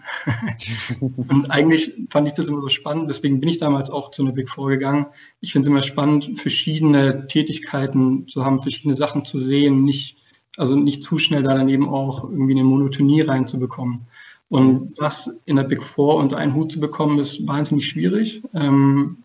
und 1.30 1.50
eigentlich 1.50 1.96
fand 2.10 2.28
ich 2.28 2.34
das 2.34 2.50
immer 2.50 2.62
so 2.62 2.68
spannend, 2.68 3.10
deswegen 3.10 3.40
bin 3.40 3.50
ich 3.50 3.58
damals 3.58 3.90
auch 3.90 4.12
zu 4.12 4.22
einer 4.22 4.34
Big 4.34 4.50
Four 4.50 4.70
gegangen. 4.70 5.08
Ich 5.40 5.54
finde 5.54 5.66
es 5.66 5.70
immer 5.70 5.84
spannend, 5.84 6.40
verschiedene 6.40 7.28
Tätigkeiten 7.28 8.28
zu 8.28 8.44
haben, 8.44 8.60
verschiedene 8.60 8.94
Sachen 8.94 9.26
zu 9.26 9.38
sehen, 9.38 9.84
nicht, 9.84 10.18
also 10.58 10.76
nicht 10.76 11.02
zu 11.02 11.18
schnell 11.18 11.44
da 11.44 11.56
dann 11.56 11.70
eben 11.70 11.88
auch 11.88 12.26
irgendwie 12.26 12.54
eine 12.54 12.66
Monotonie 12.66 13.22
reinzubekommen. 13.22 14.08
Und 14.50 15.00
das 15.00 15.30
in 15.46 15.58
der 15.58 15.64
Big 15.64 15.84
Four 15.84 16.16
unter 16.16 16.38
einen 16.38 16.56
Hut 16.56 16.72
zu 16.72 16.80
bekommen, 16.80 17.20
ist 17.20 17.46
wahnsinnig 17.48 17.86
schwierig. 17.86 18.42
Ähm, 18.54 19.18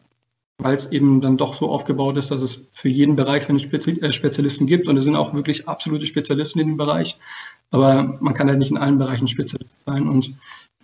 weil 0.58 0.74
es 0.74 0.90
eben 0.92 1.20
dann 1.20 1.36
doch 1.36 1.54
so 1.54 1.68
aufgebaut 1.68 2.16
ist, 2.16 2.30
dass 2.30 2.42
es 2.42 2.68
für 2.72 2.88
jeden 2.88 3.16
Bereich 3.16 3.44
seine 3.44 3.58
Spezi 3.58 4.00
äh, 4.00 4.12
Spezialisten 4.12 4.66
gibt 4.66 4.88
und 4.88 4.96
es 4.96 5.04
sind 5.04 5.16
auch 5.16 5.34
wirklich 5.34 5.68
absolute 5.68 6.06
Spezialisten 6.06 6.60
in 6.60 6.68
dem 6.68 6.76
Bereich, 6.76 7.18
aber 7.70 8.16
man 8.20 8.34
kann 8.34 8.48
halt 8.48 8.58
nicht 8.58 8.70
in 8.70 8.78
allen 8.78 8.98
Bereichen 8.98 9.26
Spezialist 9.26 9.70
sein 9.84 10.08
und 10.08 10.34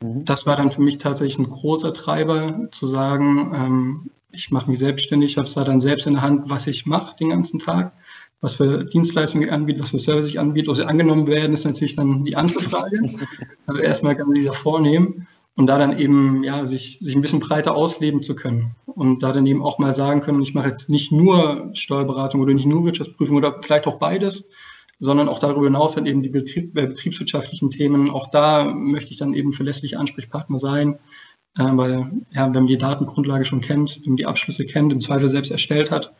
mhm. 0.01 0.25
das 0.25 0.45
war 0.47 0.57
dann 0.57 0.71
für 0.71 0.83
mich 0.83 0.99
tatsächlich 0.99 1.39
ein 1.39 1.49
großer 1.49 1.93
Treiber, 1.93 2.69
zu 2.73 2.87
sagen, 2.87 3.53
ähm, 3.55 4.11
ich 4.33 4.51
mache 4.51 4.69
mich 4.69 4.79
selbstständig, 4.79 5.37
habe 5.37 5.47
es 5.47 5.55
da 5.55 5.65
dann 5.65 5.81
selbst 5.81 6.07
in 6.07 6.15
der 6.15 6.23
Hand, 6.23 6.51
was 6.51 6.67
ich 6.67 6.87
mache 6.87 7.17
den 7.17 7.31
ganzen 7.31 7.59
Tag, 7.59 7.93
was 8.41 8.55
für 8.55 8.85
Dienstleistungen 8.85 9.47
ich 9.47 9.53
anbiete, 9.53 9.81
was 9.81 9.91
für 9.91 9.99
Service 9.99 10.27
ich 10.27 10.41
anbiete, 10.41 10.71
ob 10.71 10.77
sie 10.77 10.87
angenommen 10.87 11.27
werden, 11.27 11.53
ist 11.53 11.65
natürlich 11.65 11.97
dann 11.97 12.25
die 12.25 12.37
andere 12.37 12.63
Frage. 12.63 13.11
Aber 13.67 13.83
erstmal 13.83 14.17
kann 14.17 14.27
man 14.27 14.37
sich 14.37 14.47
ja 14.47 14.53
vornehmen 14.53 15.27
und 15.57 15.67
da 15.67 15.79
dann 15.79 15.99
eben 15.99 16.43
ja, 16.43 16.67
sich, 16.67 16.99
sich 17.03 17.15
ein 17.15 17.21
bisschen 17.21 17.41
breiter 17.41 17.75
ausleben 17.75 18.23
zu 18.23 18.35
können 18.35 18.77
und 18.87 19.23
da 19.23 19.33
dann 19.33 19.47
eben 19.47 19.63
auch 19.63 19.79
mal 19.79 19.93
sagen 19.93 20.21
können, 20.21 20.43
ich 20.43 20.55
mache 20.55 20.69
jetzt 20.69 20.89
nicht 20.89 21.13
nur 21.13 21.71
Steuerberatung 21.75 22.41
oder 22.41 22.55
nicht 22.55 22.67
nur 22.67 22.85
Wirtschaftsprüfung 22.85 23.37
oder 23.37 23.61
vielleicht 23.63 23.87
auch 23.87 23.99
beides, 23.99 24.45
sondern 25.01 25.29
auch 25.29 25.39
darüber 25.39 25.65
hinaus 25.65 25.95
dann 25.95 26.07
eben 26.07 26.23
die 26.23 26.29
Betrieb, 26.29 26.77
äh, 26.79 26.87
betriebswirtschaftlichen 26.87 27.71
Themen. 27.71 28.11
Auch 28.11 28.31
da 28.31 28.65
möchte 28.65 29.13
ich 29.13 29.19
dann 29.19 29.35
eben 29.35 29.53
verlässliche 29.53 29.99
Ansprechpartner 29.99 30.59
sein, 30.59 30.99
äh, 31.59 31.65
weil 31.65 32.11
ja, 32.31 32.47
wenn 32.47 32.53
man 32.53 32.67
die 32.67 32.77
Datengrundlage 32.77 33.45
schon 33.45 33.61
kennt, 33.61 34.01
wenn 34.03 34.13
man 34.13 34.17
die 34.17 34.27
Abschlüsse 34.27 34.65
kennt, 34.65 34.93
im 34.93 35.01
Zweifel 35.01 35.29
selbst 35.29 35.51
erstellt 35.51 35.91
hat, 35.91 36.15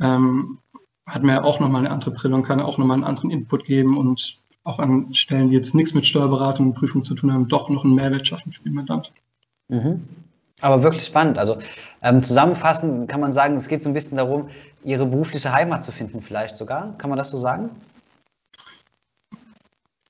ähm, 0.00 0.58
hat 1.06 1.22
man 1.22 1.36
ja 1.36 1.44
auch 1.44 1.60
nochmal 1.60 1.84
eine 1.84 1.90
andere 1.90 2.10
Brille 2.10 2.34
und 2.34 2.42
kann 2.42 2.60
auch 2.60 2.78
nochmal 2.78 2.96
einen 2.96 3.04
anderen 3.04 3.30
Input 3.30 3.64
geben 3.64 3.98
und 3.98 4.38
auch 4.64 4.78
an 4.78 5.12
Stellen, 5.12 5.48
die 5.50 5.56
jetzt 5.56 5.74
nichts 5.74 5.92
mit 5.92 6.06
Steuerberatung 6.06 6.68
und 6.68 6.74
Prüfung 6.74 7.04
zu 7.04 7.14
tun 7.14 7.32
haben, 7.32 7.48
doch 7.48 7.68
noch 7.68 7.84
einen 7.84 7.94
Mehrwert 7.94 8.26
schaffen 8.26 8.50
für 8.50 8.62
den 8.62 8.72
Mandant. 8.72 9.12
Mhm. 9.68 10.02
Aber 10.60 10.82
wirklich 10.82 11.04
spannend. 11.04 11.36
Also 11.36 11.58
ähm, 12.02 12.22
zusammenfassend 12.22 13.08
kann 13.08 13.20
man 13.20 13.32
sagen, 13.32 13.56
es 13.56 13.68
geht 13.68 13.82
so 13.82 13.90
ein 13.90 13.92
bisschen 13.92 14.16
darum, 14.16 14.48
ihre 14.82 15.04
berufliche 15.04 15.52
Heimat 15.52 15.84
zu 15.84 15.92
finden, 15.92 16.22
vielleicht 16.22 16.56
sogar. 16.56 16.96
Kann 16.96 17.10
man 17.10 17.18
das 17.18 17.30
so 17.30 17.36
sagen? 17.36 17.70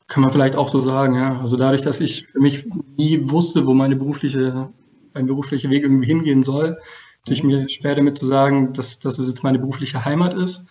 Kann 0.06 0.22
man 0.22 0.30
vielleicht 0.30 0.54
auch 0.54 0.68
so 0.68 0.78
sagen, 0.78 1.16
ja. 1.16 1.40
Also 1.40 1.56
dadurch, 1.56 1.82
dass 1.82 2.00
ich 2.00 2.26
für 2.28 2.40
mich 2.40 2.66
nie 2.96 3.28
wusste, 3.28 3.66
wo 3.66 3.74
meine 3.74 3.96
berufliche, 3.96 4.68
mein 5.14 5.26
beruflicher 5.26 5.70
Weg 5.70 5.82
irgendwie 5.82 6.06
hingehen 6.06 6.44
soll, 6.44 6.78
tue 7.24 7.34
ich 7.34 7.42
mhm. 7.42 7.50
mir 7.50 7.68
schwer 7.68 7.96
damit 7.96 8.18
zu 8.18 8.26
sagen, 8.26 8.72
dass, 8.74 8.98
dass 9.00 9.18
es 9.18 9.26
jetzt 9.26 9.42
meine 9.42 9.58
berufliche 9.58 10.04
Heimat 10.04 10.34
ist. 10.34 10.62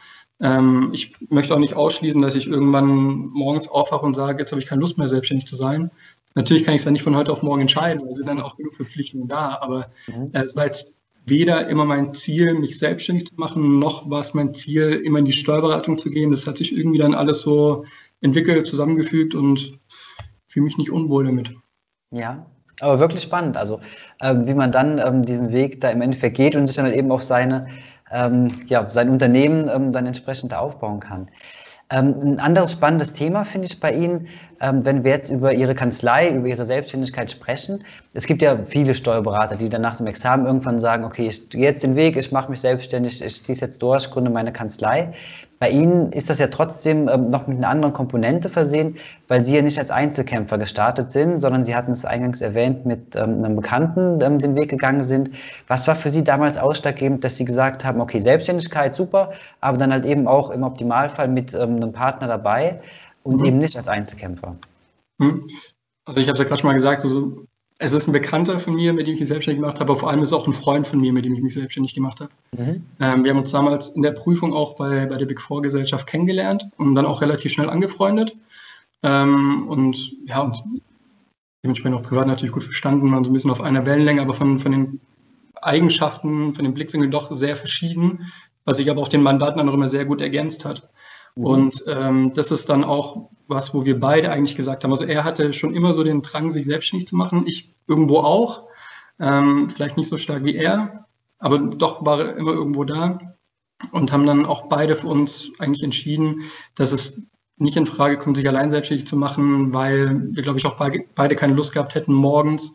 Ähm, 0.41 0.89
ich 0.93 1.13
möchte 1.29 1.53
auch 1.53 1.59
nicht 1.59 1.75
ausschließen, 1.75 2.21
dass 2.21 2.35
ich 2.35 2.47
irgendwann 2.47 3.27
morgens 3.29 3.67
aufwache 3.67 4.05
und 4.05 4.15
sage, 4.15 4.39
jetzt 4.39 4.51
habe 4.51 4.61
ich 4.61 4.67
keine 4.67 4.81
Lust 4.81 4.97
mehr, 4.97 5.09
selbstständig 5.09 5.47
zu 5.47 5.55
sein. 5.55 5.91
Natürlich 6.35 6.63
kann 6.63 6.73
ich 6.73 6.79
es 6.79 6.85
dann 6.85 6.93
nicht 6.93 7.03
von 7.03 7.15
heute 7.15 7.31
auf 7.31 7.43
morgen 7.43 7.61
entscheiden, 7.61 8.03
weil 8.05 8.13
sind 8.13 8.27
dann 8.27 8.41
auch 8.41 8.57
genug 8.57 8.75
Verpflichtungen 8.75 9.27
da. 9.27 9.59
Aber 9.61 9.91
mhm. 10.07 10.29
äh, 10.33 10.41
es 10.41 10.55
war 10.55 10.65
jetzt 10.65 10.95
weder 11.25 11.67
immer 11.67 11.85
mein 11.85 12.13
Ziel, 12.13 12.53
mich 12.53 12.77
selbstständig 12.77 13.27
zu 13.27 13.35
machen, 13.35 13.79
noch 13.79 14.09
war 14.09 14.21
es 14.21 14.33
mein 14.33 14.53
Ziel, 14.53 15.01
immer 15.05 15.19
in 15.19 15.25
die 15.25 15.31
Steuerberatung 15.31 15.97
zu 15.99 16.09
gehen. 16.09 16.31
Das 16.31 16.47
hat 16.47 16.57
sich 16.57 16.75
irgendwie 16.75 16.99
dann 16.99 17.13
alles 17.13 17.39
so 17.41 17.85
entwickelt, 18.21 18.67
zusammengefügt 18.67 19.35
und 19.35 19.79
fühle 20.47 20.65
mich 20.65 20.77
nicht 20.77 20.91
unwohl 20.91 21.25
damit. 21.25 21.51
Ja, 22.11 22.45
aber 22.79 22.99
wirklich 22.99 23.21
spannend, 23.21 23.57
also 23.57 23.79
ähm, 24.21 24.47
wie 24.47 24.53
man 24.53 24.71
dann 24.71 24.99
ähm, 24.99 25.25
diesen 25.25 25.51
Weg 25.51 25.81
da 25.81 25.89
im 25.89 26.01
Endeffekt 26.01 26.37
geht 26.37 26.55
und 26.55 26.65
sich 26.65 26.75
dann 26.75 26.85
halt 26.85 26.95
eben 26.95 27.11
auch 27.11 27.21
seine 27.21 27.67
ähm, 28.13 28.51
ja, 28.67 28.89
sein 28.89 29.09
Unternehmen 29.09 29.69
ähm, 29.73 29.91
dann 29.91 30.05
entsprechend 30.05 30.53
aufbauen 30.53 30.99
kann. 30.99 31.29
Ähm, 31.89 32.15
ein 32.21 32.39
anderes 32.39 32.71
spannendes 32.71 33.13
Thema 33.13 33.43
finde 33.43 33.67
ich 33.67 33.79
bei 33.79 33.91
Ihnen, 33.91 34.27
ähm, 34.61 34.85
wenn 34.85 35.03
wir 35.03 35.11
jetzt 35.11 35.29
über 35.29 35.53
Ihre 35.53 35.75
Kanzlei, 35.75 36.29
über 36.29 36.47
Ihre 36.47 36.65
Selbstständigkeit 36.65 37.29
sprechen. 37.29 37.83
Es 38.13 38.25
gibt 38.25 38.41
ja 38.41 38.57
viele 38.63 38.95
Steuerberater, 38.95 39.57
die 39.57 39.69
dann 39.69 39.81
nach 39.81 39.97
dem 39.97 40.07
Examen 40.07 40.45
irgendwann 40.45 40.79
sagen, 40.79 41.03
okay, 41.03 41.27
ich 41.27 41.49
gehe 41.49 41.61
jetzt 41.61 41.83
den 41.83 41.95
Weg, 41.95 42.15
ich 42.15 42.31
mache 42.31 42.49
mich 42.49 42.61
selbstständig, 42.61 43.23
ich 43.23 43.43
ziehe 43.43 43.53
es 43.53 43.59
jetzt 43.59 43.81
durch, 43.81 44.09
gründe 44.09 44.31
meine 44.31 44.53
Kanzlei. 44.53 45.11
Bei 45.59 45.69
Ihnen 45.69 46.11
ist 46.11 46.29
das 46.29 46.39
ja 46.39 46.47
trotzdem 46.47 47.07
ähm, 47.07 47.29
noch 47.29 47.47
mit 47.47 47.57
einer 47.57 47.69
anderen 47.69 47.93
Komponente 47.93 48.49
versehen, 48.49 48.97
weil 49.27 49.45
Sie 49.45 49.55
ja 49.55 49.61
nicht 49.61 49.79
als 49.79 49.91
Einzelkämpfer 49.91 50.57
gestartet 50.57 51.11
sind, 51.11 51.39
sondern 51.39 51.63
Sie 51.63 51.75
hatten 51.75 51.91
es 51.91 52.03
eingangs 52.03 52.41
erwähnt, 52.41 52.85
mit 52.85 53.15
ähm, 53.15 53.43
einem 53.43 53.55
Bekannten 53.55 54.21
ähm, 54.21 54.39
den 54.39 54.55
Weg 54.55 54.69
gegangen 54.69 55.03
sind. 55.03 55.29
Was 55.67 55.87
war 55.87 55.95
für 55.95 56.09
Sie 56.09 56.23
damals 56.23 56.57
ausschlaggebend, 56.57 57.23
dass 57.23 57.37
Sie 57.37 57.45
gesagt 57.45 57.85
haben, 57.85 58.01
okay, 58.01 58.19
Selbstständigkeit 58.19 58.95
super, 58.95 59.31
aber 59.61 59.77
dann 59.77 59.93
halt 59.93 60.05
eben 60.05 60.27
auch 60.27 60.49
im 60.49 60.63
Optimalfall 60.63 61.27
mit 61.27 61.55
einem 61.55 61.93
Partner 61.93 62.27
dabei 62.27 62.81
und 63.23 63.37
mhm. 63.37 63.45
eben 63.45 63.57
nicht 63.59 63.77
als 63.77 63.87
Einzelkämpfer? 63.87 64.57
Mhm. 65.19 65.45
Also 66.05 66.19
ich 66.19 66.27
habe 66.27 66.33
es 66.33 66.39
ja 66.39 66.45
gerade 66.45 66.59
schon 66.59 66.67
mal 66.67 66.73
gesagt, 66.73 67.03
also 67.05 67.45
es 67.83 67.91
ist 67.91 68.07
ein 68.07 68.13
Bekannter 68.13 68.59
von 68.59 68.75
mir, 68.75 68.93
mit 68.93 69.07
dem 69.07 69.15
ich 69.15 69.19
mich 69.19 69.29
selbstständig 69.29 69.61
gemacht 69.61 69.79
habe, 69.79 69.91
aber 69.91 69.99
vor 69.99 70.09
allem 70.09 70.21
ist 70.21 70.29
es 70.29 70.33
auch 70.33 70.47
ein 70.47 70.53
Freund 70.53 70.87
von 70.87 71.01
mir, 71.01 71.11
mit 71.11 71.25
dem 71.25 71.33
ich 71.33 71.41
mich 71.41 71.53
selbstständig 71.53 71.93
gemacht 71.93 72.21
habe. 72.21 72.31
Mhm. 72.57 72.83
Ähm, 72.99 73.23
wir 73.23 73.31
haben 73.31 73.39
uns 73.39 73.51
damals 73.51 73.89
in 73.89 74.01
der 74.01 74.11
Prüfung 74.11 74.53
auch 74.53 74.75
bei, 74.75 75.05
bei 75.05 75.17
der 75.17 75.25
Big 75.25 75.41
Four 75.41 75.61
Gesellschaft 75.61 76.07
kennengelernt 76.07 76.65
und 76.77 76.95
dann 76.95 77.05
auch 77.05 77.21
relativ 77.21 77.51
schnell 77.51 77.69
angefreundet. 77.69 78.35
Ähm, 79.03 79.67
und 79.67 80.13
ja, 80.25 80.41
und 80.41 80.63
dementsprechend 81.63 81.99
auch 81.99 82.03
privat 82.03 82.27
natürlich 82.27 82.53
gut 82.53 82.63
verstanden, 82.63 83.09
man 83.09 83.25
so 83.25 83.29
ein 83.29 83.33
bisschen 83.33 83.51
auf 83.51 83.61
einer 83.61 83.85
Wellenlänge, 83.85 84.21
aber 84.21 84.33
von, 84.33 84.59
von 84.59 84.71
den 84.71 85.01
Eigenschaften, 85.61 86.55
von 86.55 86.63
den 86.63 86.73
Blickwinkeln 86.73 87.11
doch 87.11 87.35
sehr 87.35 87.55
verschieden, 87.55 88.31
was 88.65 88.77
sich 88.77 88.89
aber 88.89 89.01
auch 89.01 89.09
den 89.09 89.23
Mandaten 89.23 89.57
dann 89.57 89.69
auch 89.69 89.73
immer 89.73 89.89
sehr 89.89 90.05
gut 90.05 90.21
ergänzt 90.21 90.63
hat. 90.63 90.89
Mhm. 91.35 91.45
Und 91.45 91.83
ähm, 91.87 92.33
das 92.33 92.51
ist 92.51 92.69
dann 92.69 92.83
auch 92.83 93.29
was, 93.47 93.73
wo 93.73 93.85
wir 93.85 93.99
beide 93.99 94.31
eigentlich 94.31 94.55
gesagt 94.55 94.83
haben. 94.83 94.91
Also 94.91 95.05
er 95.05 95.23
hatte 95.23 95.53
schon 95.53 95.75
immer 95.75 95.93
so 95.93 96.03
den 96.03 96.21
Drang, 96.21 96.51
sich 96.51 96.65
selbstständig 96.65 97.07
zu 97.07 97.15
machen. 97.15 97.45
Ich 97.47 97.73
irgendwo 97.87 98.19
auch. 98.19 98.67
Ähm, 99.19 99.69
vielleicht 99.69 99.97
nicht 99.97 100.09
so 100.09 100.17
stark 100.17 100.43
wie 100.43 100.55
er, 100.55 101.05
aber 101.37 101.59
doch 101.59 102.05
war 102.05 102.19
er 102.19 102.37
immer 102.37 102.53
irgendwo 102.53 102.83
da. 102.83 103.19
Und 103.91 104.11
haben 104.11 104.25
dann 104.25 104.45
auch 104.45 104.67
beide 104.69 104.95
für 104.95 105.07
uns 105.07 105.51
eigentlich 105.59 105.83
entschieden, 105.83 106.43
dass 106.75 106.93
es 106.93 107.29
nicht 107.57 107.75
in 107.75 107.85
Frage 107.85 108.17
kommt, 108.17 108.37
sich 108.37 108.47
allein 108.47 108.69
selbstständig 108.69 109.07
zu 109.07 109.17
machen, 109.17 109.73
weil 109.73 110.29
wir, 110.31 110.41
glaube 110.41 110.57
ich, 110.57 110.65
auch 110.65 110.77
beide 111.15 111.35
keine 111.35 111.53
Lust 111.53 111.73
gehabt 111.73 111.93
hätten, 111.95 112.13
morgens 112.13 112.71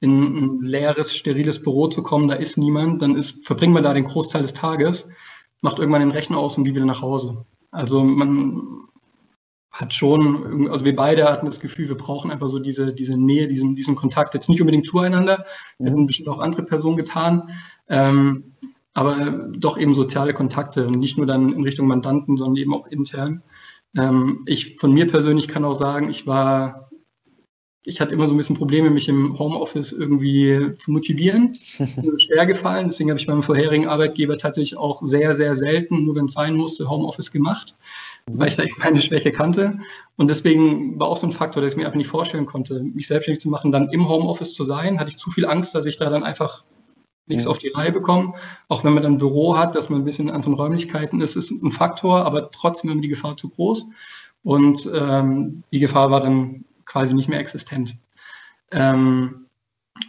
in 0.00 0.22
ein 0.22 0.62
leeres, 0.62 1.14
steriles 1.14 1.62
Büro 1.62 1.88
zu 1.88 2.02
kommen. 2.02 2.28
Da 2.28 2.34
ist 2.34 2.58
niemand. 2.58 3.02
Dann 3.02 3.16
ist, 3.16 3.46
verbringt 3.46 3.74
man 3.74 3.84
da 3.84 3.92
den 3.92 4.04
Großteil 4.04 4.42
des 4.42 4.52
Tages, 4.52 5.06
macht 5.60 5.78
irgendwann 5.78 6.00
den 6.00 6.10
Rechner 6.10 6.38
aus 6.38 6.56
und 6.56 6.64
geht 6.64 6.74
wieder 6.74 6.86
nach 6.86 7.02
Hause. 7.02 7.44
Also 7.72 8.04
man 8.04 8.84
hat 9.72 9.94
schon, 9.94 10.68
also 10.70 10.84
wir 10.84 10.94
beide 10.94 11.24
hatten 11.24 11.46
das 11.46 11.58
Gefühl, 11.58 11.88
wir 11.88 11.96
brauchen 11.96 12.30
einfach 12.30 12.48
so 12.48 12.58
diese, 12.58 12.92
diese 12.94 13.16
Nähe, 13.16 13.48
diesen, 13.48 13.74
diesen 13.74 13.96
Kontakt. 13.96 14.34
Jetzt 14.34 14.50
nicht 14.50 14.60
unbedingt 14.60 14.86
zueinander, 14.86 15.46
mhm. 15.78 15.86
hätten 15.86 16.06
bestimmt 16.06 16.28
auch 16.28 16.38
andere 16.38 16.62
Personen 16.62 16.98
getan, 16.98 17.50
ähm, 17.88 18.52
aber 18.92 19.48
doch 19.56 19.78
eben 19.78 19.94
soziale 19.94 20.34
Kontakte 20.34 20.90
nicht 20.90 21.16
nur 21.16 21.26
dann 21.26 21.54
in 21.54 21.64
Richtung 21.64 21.86
Mandanten, 21.86 22.36
sondern 22.36 22.56
eben 22.56 22.74
auch 22.74 22.86
intern. 22.86 23.42
Ähm, 23.96 24.42
ich 24.46 24.76
von 24.78 24.92
mir 24.92 25.06
persönlich 25.06 25.48
kann 25.48 25.64
auch 25.64 25.74
sagen, 25.74 26.10
ich 26.10 26.26
war 26.26 26.90
ich 27.84 28.00
hatte 28.00 28.12
immer 28.12 28.28
so 28.28 28.34
ein 28.34 28.36
bisschen 28.36 28.56
Probleme, 28.56 28.90
mich 28.90 29.08
im 29.08 29.38
Homeoffice 29.38 29.92
irgendwie 29.92 30.72
zu 30.78 30.92
motivieren. 30.92 31.52
Das 31.78 31.88
ist 31.96 32.04
mir 32.04 32.18
schwer 32.18 32.46
gefallen. 32.46 32.88
Deswegen 32.88 33.10
habe 33.10 33.18
ich 33.18 33.26
beim 33.26 33.42
vorherigen 33.42 33.88
Arbeitgeber 33.88 34.38
tatsächlich 34.38 34.76
auch 34.76 35.02
sehr, 35.02 35.34
sehr 35.34 35.54
selten, 35.56 36.04
nur 36.04 36.14
wenn 36.14 36.26
es 36.26 36.32
sein 36.32 36.54
musste, 36.54 36.88
Homeoffice 36.88 37.32
gemacht, 37.32 37.74
weil 38.30 38.48
ich 38.48 38.56
da 38.56 38.62
eben 38.62 38.74
meine 38.78 39.00
Schwäche 39.00 39.32
kannte. 39.32 39.78
Und 40.16 40.28
deswegen 40.28 40.98
war 41.00 41.08
auch 41.08 41.16
so 41.16 41.26
ein 41.26 41.32
Faktor, 41.32 41.62
dass 41.62 41.72
ich 41.72 41.76
mir 41.76 41.86
einfach 41.86 41.96
nicht 41.96 42.08
vorstellen 42.08 42.46
konnte, 42.46 42.82
mich 42.82 43.08
selbstständig 43.08 43.40
zu 43.40 43.48
machen, 43.48 43.72
dann 43.72 43.88
im 43.88 44.08
Homeoffice 44.08 44.54
zu 44.54 44.62
sein. 44.62 45.00
Hatte 45.00 45.10
ich 45.10 45.16
zu 45.16 45.30
viel 45.30 45.46
Angst, 45.46 45.74
dass 45.74 45.86
ich 45.86 45.96
da 45.96 46.08
dann 46.08 46.22
einfach 46.22 46.64
nichts 47.26 47.46
auf 47.46 47.58
die 47.58 47.68
Reihe 47.68 47.92
bekomme. 47.92 48.34
Auch 48.68 48.84
wenn 48.84 48.94
man 48.94 49.02
dann 49.02 49.14
ein 49.14 49.18
Büro 49.18 49.56
hat, 49.56 49.74
dass 49.74 49.88
man 49.90 50.02
ein 50.02 50.04
bisschen 50.04 50.30
an 50.30 50.42
so 50.42 50.52
Räumlichkeiten 50.52 51.20
ist, 51.20 51.34
ist 51.34 51.50
ein 51.50 51.72
Faktor, 51.72 52.24
aber 52.24 52.50
trotzdem 52.50 52.90
immer 52.90 53.00
die 53.00 53.08
Gefahr 53.08 53.36
zu 53.36 53.48
groß. 53.48 53.86
Und 54.44 54.88
ähm, 54.92 55.62
die 55.72 55.78
Gefahr 55.78 56.10
war 56.10 56.20
dann 56.20 56.64
quasi 56.84 57.14
nicht 57.14 57.28
mehr 57.28 57.40
existent. 57.40 57.96
Ähm, 58.70 59.46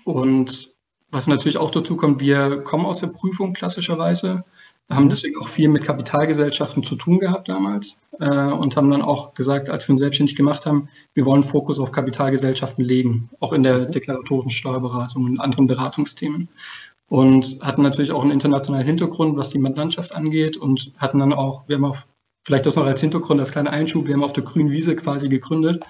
und 0.05 0.73
was 1.11 1.27
natürlich 1.27 1.57
auch 1.57 1.71
dazu 1.71 1.95
kommt, 1.95 2.19
wir 2.19 2.61
kommen 2.61 2.85
aus 2.85 2.99
der 2.99 3.07
Prüfung 3.07 3.53
klassischerweise, 3.53 4.43
haben 4.89 5.05
mhm. 5.05 5.09
deswegen 5.09 5.39
auch 5.39 5.47
viel 5.47 5.69
mit 5.69 5.83
Kapitalgesellschaften 5.83 6.83
zu 6.83 6.95
tun 6.95 7.19
gehabt 7.19 7.49
damals 7.49 8.01
äh, 8.19 8.27
und 8.27 8.75
haben 8.75 8.91
dann 8.91 9.01
auch 9.01 9.33
gesagt, 9.33 9.69
als 9.69 9.87
wir 9.87 9.93
uns 9.93 10.01
selbstständig 10.01 10.35
gemacht 10.35 10.65
haben, 10.65 10.89
wir 11.13 11.25
wollen 11.25 11.43
Fokus 11.43 11.79
auf 11.79 11.91
Kapitalgesellschaften 11.91 12.83
legen, 12.83 13.29
auch 13.39 13.53
in 13.53 13.63
der 13.63 13.87
mhm. 13.87 13.91
deklaratorischen 13.91 14.51
Steuerberatung 14.51 15.25
und 15.25 15.39
anderen 15.39 15.67
Beratungsthemen. 15.67 16.49
Und 17.09 17.59
hatten 17.61 17.83
natürlich 17.83 18.11
auch 18.11 18.23
einen 18.23 18.31
internationalen 18.31 18.85
Hintergrund, 18.85 19.37
was 19.37 19.51
die 19.51 19.59
Mandantschaft 19.59 20.15
angeht 20.15 20.57
und 20.57 20.93
hatten 20.97 21.19
dann 21.19 21.33
auch, 21.33 21.67
wir 21.67 21.75
haben 21.75 21.85
auch 21.85 21.97
Vielleicht 22.45 22.65
das 22.65 22.75
noch 22.75 22.85
als 22.85 22.99
Hintergrund, 22.99 23.39
als 23.39 23.53
kleiner 23.53 23.69
Einschub. 23.69 24.05
Wir 24.05 24.15
haben 24.15 24.23
auf 24.23 24.33
der 24.33 24.43
grünen 24.43 24.69
Wiese 24.69 24.97
quasi 24.97 25.29
gegründet. 25.29 25.83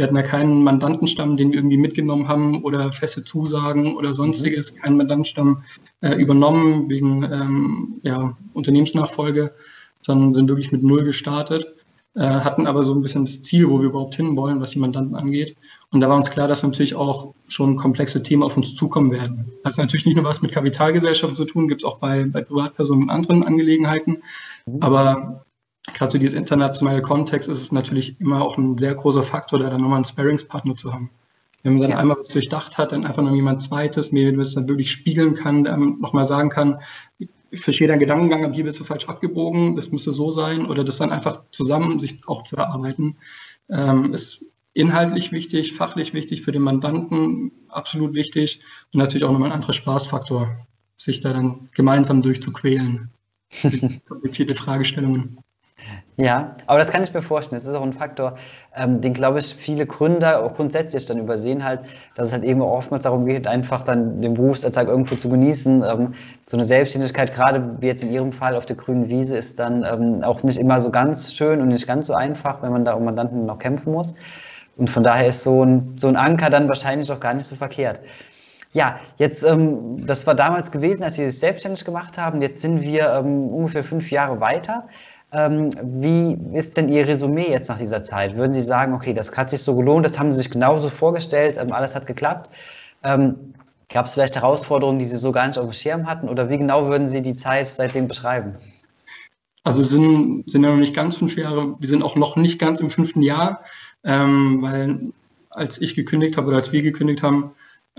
Wir 0.00 0.06
hatten 0.06 0.16
ja 0.16 0.22
keinen 0.22 0.64
Mandantenstamm, 0.64 1.36
den 1.36 1.52
wir 1.52 1.58
irgendwie 1.58 1.76
mitgenommen 1.76 2.26
haben 2.26 2.64
oder 2.64 2.90
feste 2.90 3.22
Zusagen 3.22 3.96
oder 3.96 4.14
sonstiges, 4.14 4.72
mhm. 4.72 4.76
keinen 4.78 4.96
Mandantenstamm 4.96 5.62
äh, 6.00 6.14
übernommen 6.14 6.88
wegen 6.88 7.22
ähm, 7.24 8.00
ja, 8.02 8.34
Unternehmensnachfolge, 8.54 9.52
sondern 10.00 10.32
sind 10.32 10.48
wirklich 10.48 10.72
mit 10.72 10.82
Null 10.82 11.04
gestartet, 11.04 11.74
äh, 12.14 12.22
hatten 12.22 12.66
aber 12.66 12.82
so 12.82 12.94
ein 12.94 13.02
bisschen 13.02 13.26
das 13.26 13.42
Ziel, 13.42 13.68
wo 13.68 13.78
wir 13.78 13.88
überhaupt 13.90 14.14
hinwollen, 14.14 14.58
was 14.62 14.70
die 14.70 14.78
Mandanten 14.78 15.16
angeht. 15.16 15.54
Und 15.90 16.00
da 16.00 16.08
war 16.08 16.16
uns 16.16 16.30
klar, 16.30 16.48
dass 16.48 16.62
natürlich 16.62 16.94
auch 16.94 17.34
schon 17.48 17.76
komplexe 17.76 18.22
Themen 18.22 18.42
auf 18.42 18.56
uns 18.56 18.74
zukommen 18.74 19.12
werden. 19.12 19.52
Das 19.62 19.76
hat 19.76 19.84
natürlich 19.84 20.06
nicht 20.06 20.16
nur 20.16 20.24
was 20.24 20.40
mit 20.40 20.50
Kapitalgesellschaften 20.50 21.36
zu 21.36 21.44
tun, 21.44 21.68
gibt 21.68 21.82
es 21.82 21.84
auch 21.84 21.98
bei, 21.98 22.24
bei 22.24 22.40
Privatpersonen 22.40 23.02
und 23.02 23.10
anderen 23.10 23.44
Angelegenheiten. 23.44 24.22
Mhm. 24.64 24.78
Aber 24.80 25.44
gerade 25.94 26.12
so 26.12 26.18
dieses 26.18 26.34
internationale 26.34 27.02
Kontext 27.02 27.48
ist 27.48 27.60
es 27.60 27.72
natürlich 27.72 28.20
immer 28.20 28.42
auch 28.42 28.58
ein 28.58 28.78
sehr 28.78 28.94
großer 28.94 29.22
Faktor, 29.22 29.58
da 29.58 29.70
dann 29.70 29.80
nochmal 29.80 29.96
einen 29.96 30.04
Sparringspartner 30.04 30.74
zu 30.74 30.92
haben. 30.92 31.10
Wenn 31.62 31.74
man 31.74 31.82
dann 31.82 31.90
ja. 31.90 31.98
einmal 31.98 32.18
was 32.18 32.28
durchdacht 32.28 32.78
hat, 32.78 32.92
dann 32.92 33.04
einfach 33.04 33.22
noch 33.22 33.34
jemand 33.34 33.62
zweites, 33.62 34.12
mir 34.12 34.34
das 34.36 34.54
dann 34.54 34.68
wirklich 34.68 34.90
spiegeln 34.90 35.34
kann, 35.34 35.62
nochmal 36.00 36.24
sagen 36.24 36.48
kann, 36.48 36.80
ich 37.50 37.60
verstehe 37.60 37.88
deinen 37.88 37.98
Gedankengang, 37.98 38.44
aber 38.44 38.54
hier 38.54 38.64
bist 38.64 38.80
du 38.80 38.84
falsch 38.84 39.08
abgebogen, 39.08 39.76
das 39.76 39.90
müsste 39.90 40.12
so 40.12 40.30
sein, 40.30 40.66
oder 40.66 40.84
das 40.84 40.98
dann 40.98 41.10
einfach 41.10 41.42
zusammen 41.50 41.98
sich 41.98 42.20
auch 42.26 42.44
zu 42.44 42.56
erarbeiten, 42.56 43.16
ähm, 43.68 44.12
ist 44.12 44.44
inhaltlich 44.72 45.32
wichtig, 45.32 45.74
fachlich 45.74 46.14
wichtig, 46.14 46.42
für 46.42 46.52
den 46.52 46.62
Mandanten 46.62 47.50
absolut 47.68 48.14
wichtig 48.14 48.60
und 48.94 48.98
natürlich 48.98 49.24
auch 49.24 49.32
nochmal 49.32 49.50
ein 49.50 49.56
anderer 49.56 49.72
Spaßfaktor, 49.72 50.66
sich 50.96 51.20
da 51.20 51.32
dann 51.32 51.68
gemeinsam 51.72 52.22
durchzuquälen. 52.22 53.10
komplizierte 54.08 54.54
Fragestellungen. 54.54 55.38
Ja, 56.16 56.52
aber 56.66 56.78
das 56.78 56.90
kann 56.90 57.02
ich 57.02 57.14
mir 57.14 57.22
vorstellen. 57.22 57.58
Das 57.58 57.66
ist 57.66 57.74
auch 57.74 57.82
ein 57.82 57.94
Faktor, 57.94 58.34
ähm, 58.76 59.00
den, 59.00 59.14
glaube 59.14 59.38
ich, 59.38 59.54
viele 59.54 59.86
Gründer 59.86 60.42
auch 60.44 60.54
grundsätzlich 60.54 61.06
dann 61.06 61.16
übersehen 61.18 61.64
halt, 61.64 61.80
dass 62.14 62.26
es 62.28 62.32
halt 62.34 62.44
eben 62.44 62.60
oftmals 62.60 63.04
darum 63.04 63.24
geht, 63.24 63.46
einfach 63.46 63.82
dann 63.84 64.20
den 64.20 64.34
Berufsalltag 64.34 64.88
irgendwo 64.88 65.16
zu 65.16 65.30
genießen. 65.30 65.82
Ähm, 65.82 66.14
so 66.46 66.58
eine 66.58 66.64
Selbstständigkeit, 66.64 67.32
gerade 67.32 67.76
wie 67.80 67.86
jetzt 67.86 68.02
in 68.02 68.10
Ihrem 68.10 68.32
Fall 68.32 68.54
auf 68.54 68.66
der 68.66 68.76
grünen 68.76 69.08
Wiese, 69.08 69.36
ist 69.38 69.58
dann 69.58 69.82
ähm, 69.82 70.22
auch 70.22 70.42
nicht 70.42 70.58
immer 70.58 70.80
so 70.82 70.90
ganz 70.90 71.32
schön 71.32 71.62
und 71.62 71.68
nicht 71.68 71.86
ganz 71.86 72.06
so 72.08 72.14
einfach, 72.14 72.60
wenn 72.62 72.72
man 72.72 72.84
da 72.84 72.92
um 72.92 73.04
Mandanten 73.04 73.46
noch 73.46 73.58
kämpfen 73.58 73.92
muss. 73.92 74.14
Und 74.76 74.90
von 74.90 75.02
daher 75.02 75.28
ist 75.28 75.42
so 75.42 75.64
ein, 75.64 75.94
so 75.96 76.08
ein 76.08 76.16
Anker 76.16 76.50
dann 76.50 76.68
wahrscheinlich 76.68 77.10
auch 77.10 77.20
gar 77.20 77.32
nicht 77.32 77.46
so 77.46 77.56
verkehrt. 77.56 78.00
Ja, 78.72 79.00
jetzt, 79.16 79.42
ähm, 79.42 80.06
das 80.06 80.26
war 80.26 80.34
damals 80.34 80.70
gewesen, 80.70 81.02
als 81.02 81.14
Sie 81.16 81.24
sich 81.28 81.40
selbstständig 81.40 81.84
gemacht 81.84 82.18
haben. 82.18 82.40
Jetzt 82.40 82.60
sind 82.60 82.82
wir 82.82 83.10
ähm, 83.14 83.48
ungefähr 83.48 83.82
fünf 83.82 84.10
Jahre 84.12 84.40
weiter. 84.40 84.86
Ähm, 85.32 85.70
wie 85.82 86.36
ist 86.56 86.76
denn 86.76 86.88
Ihr 86.88 87.06
Resümee 87.06 87.50
jetzt 87.50 87.68
nach 87.68 87.78
dieser 87.78 88.02
Zeit? 88.02 88.36
Würden 88.36 88.52
Sie 88.52 88.62
sagen, 88.62 88.94
okay, 88.94 89.14
das 89.14 89.36
hat 89.36 89.50
sich 89.50 89.62
so 89.62 89.76
gelohnt, 89.76 90.04
das 90.04 90.18
haben 90.18 90.32
Sie 90.32 90.38
sich 90.38 90.50
genauso 90.50 90.90
vorgestellt, 90.90 91.56
ähm, 91.56 91.72
alles 91.72 91.94
hat 91.94 92.06
geklappt? 92.06 92.50
Ähm, 93.04 93.54
Gab 93.92 94.06
es 94.06 94.12
vielleicht 94.12 94.36
Herausforderungen, 94.36 95.00
die 95.00 95.04
Sie 95.04 95.16
so 95.16 95.32
gar 95.32 95.48
nicht 95.48 95.58
auf 95.58 95.64
dem 95.64 95.72
Schirm 95.72 96.06
hatten? 96.06 96.28
Oder 96.28 96.48
wie 96.48 96.58
genau 96.58 96.86
würden 96.88 97.08
Sie 97.08 97.22
die 97.22 97.34
Zeit 97.34 97.66
seitdem 97.66 98.06
beschreiben? 98.06 98.54
Also 99.64 99.82
sind, 99.82 100.48
sind 100.48 100.64
ja 100.64 100.70
noch 100.70 100.78
nicht 100.78 100.94
ganz 100.94 101.16
fünf 101.16 101.36
Jahre, 101.36 101.76
wir 101.78 101.88
sind 101.88 102.02
auch 102.02 102.16
noch 102.16 102.36
nicht 102.36 102.58
ganz 102.58 102.80
im 102.80 102.88
fünften 102.88 103.20
Jahr, 103.20 103.62
ähm, 104.04 104.62
weil 104.62 105.12
als 105.50 105.80
ich 105.80 105.96
gekündigt 105.96 106.36
habe 106.36 106.48
oder 106.48 106.56
als 106.56 106.72
wir 106.72 106.82
gekündigt 106.82 107.22
haben, 107.22 107.50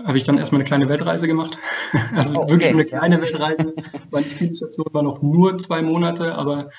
habe 0.04 0.18
ich 0.18 0.24
dann 0.24 0.38
erstmal 0.38 0.60
eine 0.60 0.66
kleine 0.66 0.88
Weltreise 0.88 1.26
gemacht. 1.26 1.58
Also 2.16 2.34
oh, 2.34 2.42
okay. 2.42 2.50
wirklich 2.52 2.70
eine 2.70 2.84
kleine 2.84 3.22
Weltreise. 3.22 3.74
Meine 4.10 4.24
Spielstation 4.24 4.86
war 4.92 5.02
noch 5.02 5.20
nur 5.20 5.58
zwei 5.58 5.82
Monate, 5.82 6.34
aber 6.34 6.70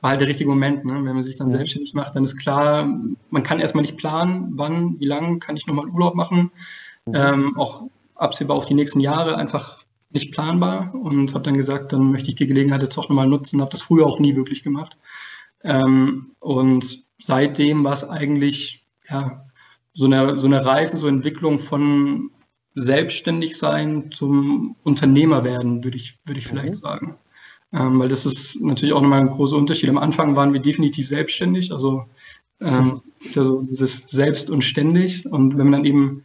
war 0.00 0.10
halt 0.10 0.20
der 0.20 0.28
richtige 0.28 0.48
Moment. 0.48 0.86
Ne? 0.86 0.94
Wenn 0.94 1.14
man 1.14 1.22
sich 1.22 1.36
dann 1.36 1.48
mhm. 1.48 1.52
selbstständig 1.52 1.92
macht, 1.92 2.16
dann 2.16 2.24
ist 2.24 2.38
klar, 2.38 2.88
man 3.28 3.42
kann 3.42 3.60
erstmal 3.60 3.82
nicht 3.82 3.98
planen, 3.98 4.52
wann, 4.52 4.98
wie 5.00 5.04
lange 5.04 5.38
kann 5.38 5.56
ich 5.56 5.66
nochmal 5.66 5.88
Urlaub 5.88 6.14
machen. 6.14 6.50
Mhm. 7.04 7.14
Ähm, 7.14 7.56
auch 7.58 7.82
absehbar 8.14 8.56
auf 8.56 8.64
die 8.64 8.74
nächsten 8.74 9.00
Jahre 9.00 9.36
einfach 9.36 9.84
nicht 10.10 10.32
planbar 10.32 10.94
und 10.94 11.34
habe 11.34 11.44
dann 11.44 11.56
gesagt, 11.56 11.92
dann 11.92 12.10
möchte 12.10 12.30
ich 12.30 12.36
die 12.36 12.46
Gelegenheit 12.46 12.82
jetzt 12.82 12.96
auch 12.96 13.08
nochmal 13.08 13.26
nutzen. 13.26 13.60
Habe 13.60 13.72
das 13.72 13.82
früher 13.82 14.06
auch 14.06 14.18
nie 14.18 14.34
wirklich 14.34 14.62
gemacht. 14.62 14.96
Ähm, 15.62 16.30
und 16.40 17.00
seitdem 17.18 17.84
war 17.84 17.92
es 17.92 18.08
eigentlich 18.08 18.84
ja, 19.08 19.45
so 19.96 20.04
eine, 20.04 20.38
so 20.38 20.46
eine 20.46 20.64
Reise, 20.64 20.98
so 20.98 21.08
Entwicklung 21.08 21.58
von 21.58 22.30
selbstständig 22.74 23.56
sein 23.56 24.10
zum 24.12 24.76
Unternehmer 24.84 25.42
werden, 25.42 25.82
würde 25.82 25.96
ich, 25.96 26.20
würde 26.26 26.38
ich 26.38 26.46
vielleicht 26.46 26.74
mhm. 26.74 26.78
sagen. 26.78 27.18
ähm, 27.72 27.98
weil 27.98 28.08
das 28.08 28.26
ist 28.26 28.60
natürlich 28.60 28.94
auch 28.94 29.00
nochmal 29.00 29.22
ein 29.22 29.30
großer 29.30 29.56
Unterschied. 29.56 29.88
Am 29.88 29.98
Anfang 29.98 30.36
waren 30.36 30.52
wir 30.52 30.60
definitiv 30.60 31.08
selbstständig, 31.08 31.72
also, 31.72 32.04
ähm, 32.60 33.00
also 33.36 33.62
dieses 33.62 34.02
Selbst 34.08 34.50
und 34.50 34.62
ständig. 34.62 35.26
Und 35.26 35.56
wenn 35.56 35.70
man 35.70 35.80
dann 35.80 35.84
eben 35.86 36.24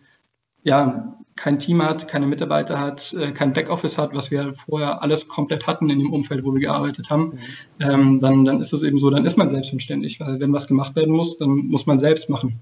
ja, 0.63 1.17
kein 1.37 1.57
Team 1.57 1.81
hat, 1.81 2.09
keine 2.09 2.27
Mitarbeiter 2.27 2.77
hat, 2.77 3.13
äh, 3.13 3.31
kein 3.31 3.53
Backoffice 3.53 3.97
hat, 3.97 4.13
was 4.13 4.29
wir 4.29 4.53
vorher 4.53 5.01
alles 5.01 5.29
komplett 5.29 5.65
hatten 5.65 5.89
in 5.89 5.99
dem 5.99 6.11
Umfeld, 6.11 6.43
wo 6.43 6.53
wir 6.53 6.59
gearbeitet 6.59 7.09
haben, 7.09 7.29
mhm. 7.29 7.39
ähm, 7.79 8.19
dann, 8.19 8.43
dann 8.43 8.59
ist 8.59 8.73
es 8.73 8.83
eben 8.83 8.99
so, 8.99 9.09
dann 9.09 9.25
ist 9.25 9.37
man 9.37 9.47
selbstständig, 9.47 10.19
weil 10.19 10.41
wenn 10.41 10.51
was 10.51 10.67
gemacht 10.67 10.97
werden 10.97 11.15
muss, 11.15 11.37
dann 11.37 11.49
muss 11.49 11.85
man 11.85 11.99
selbst 11.99 12.29
machen. 12.29 12.59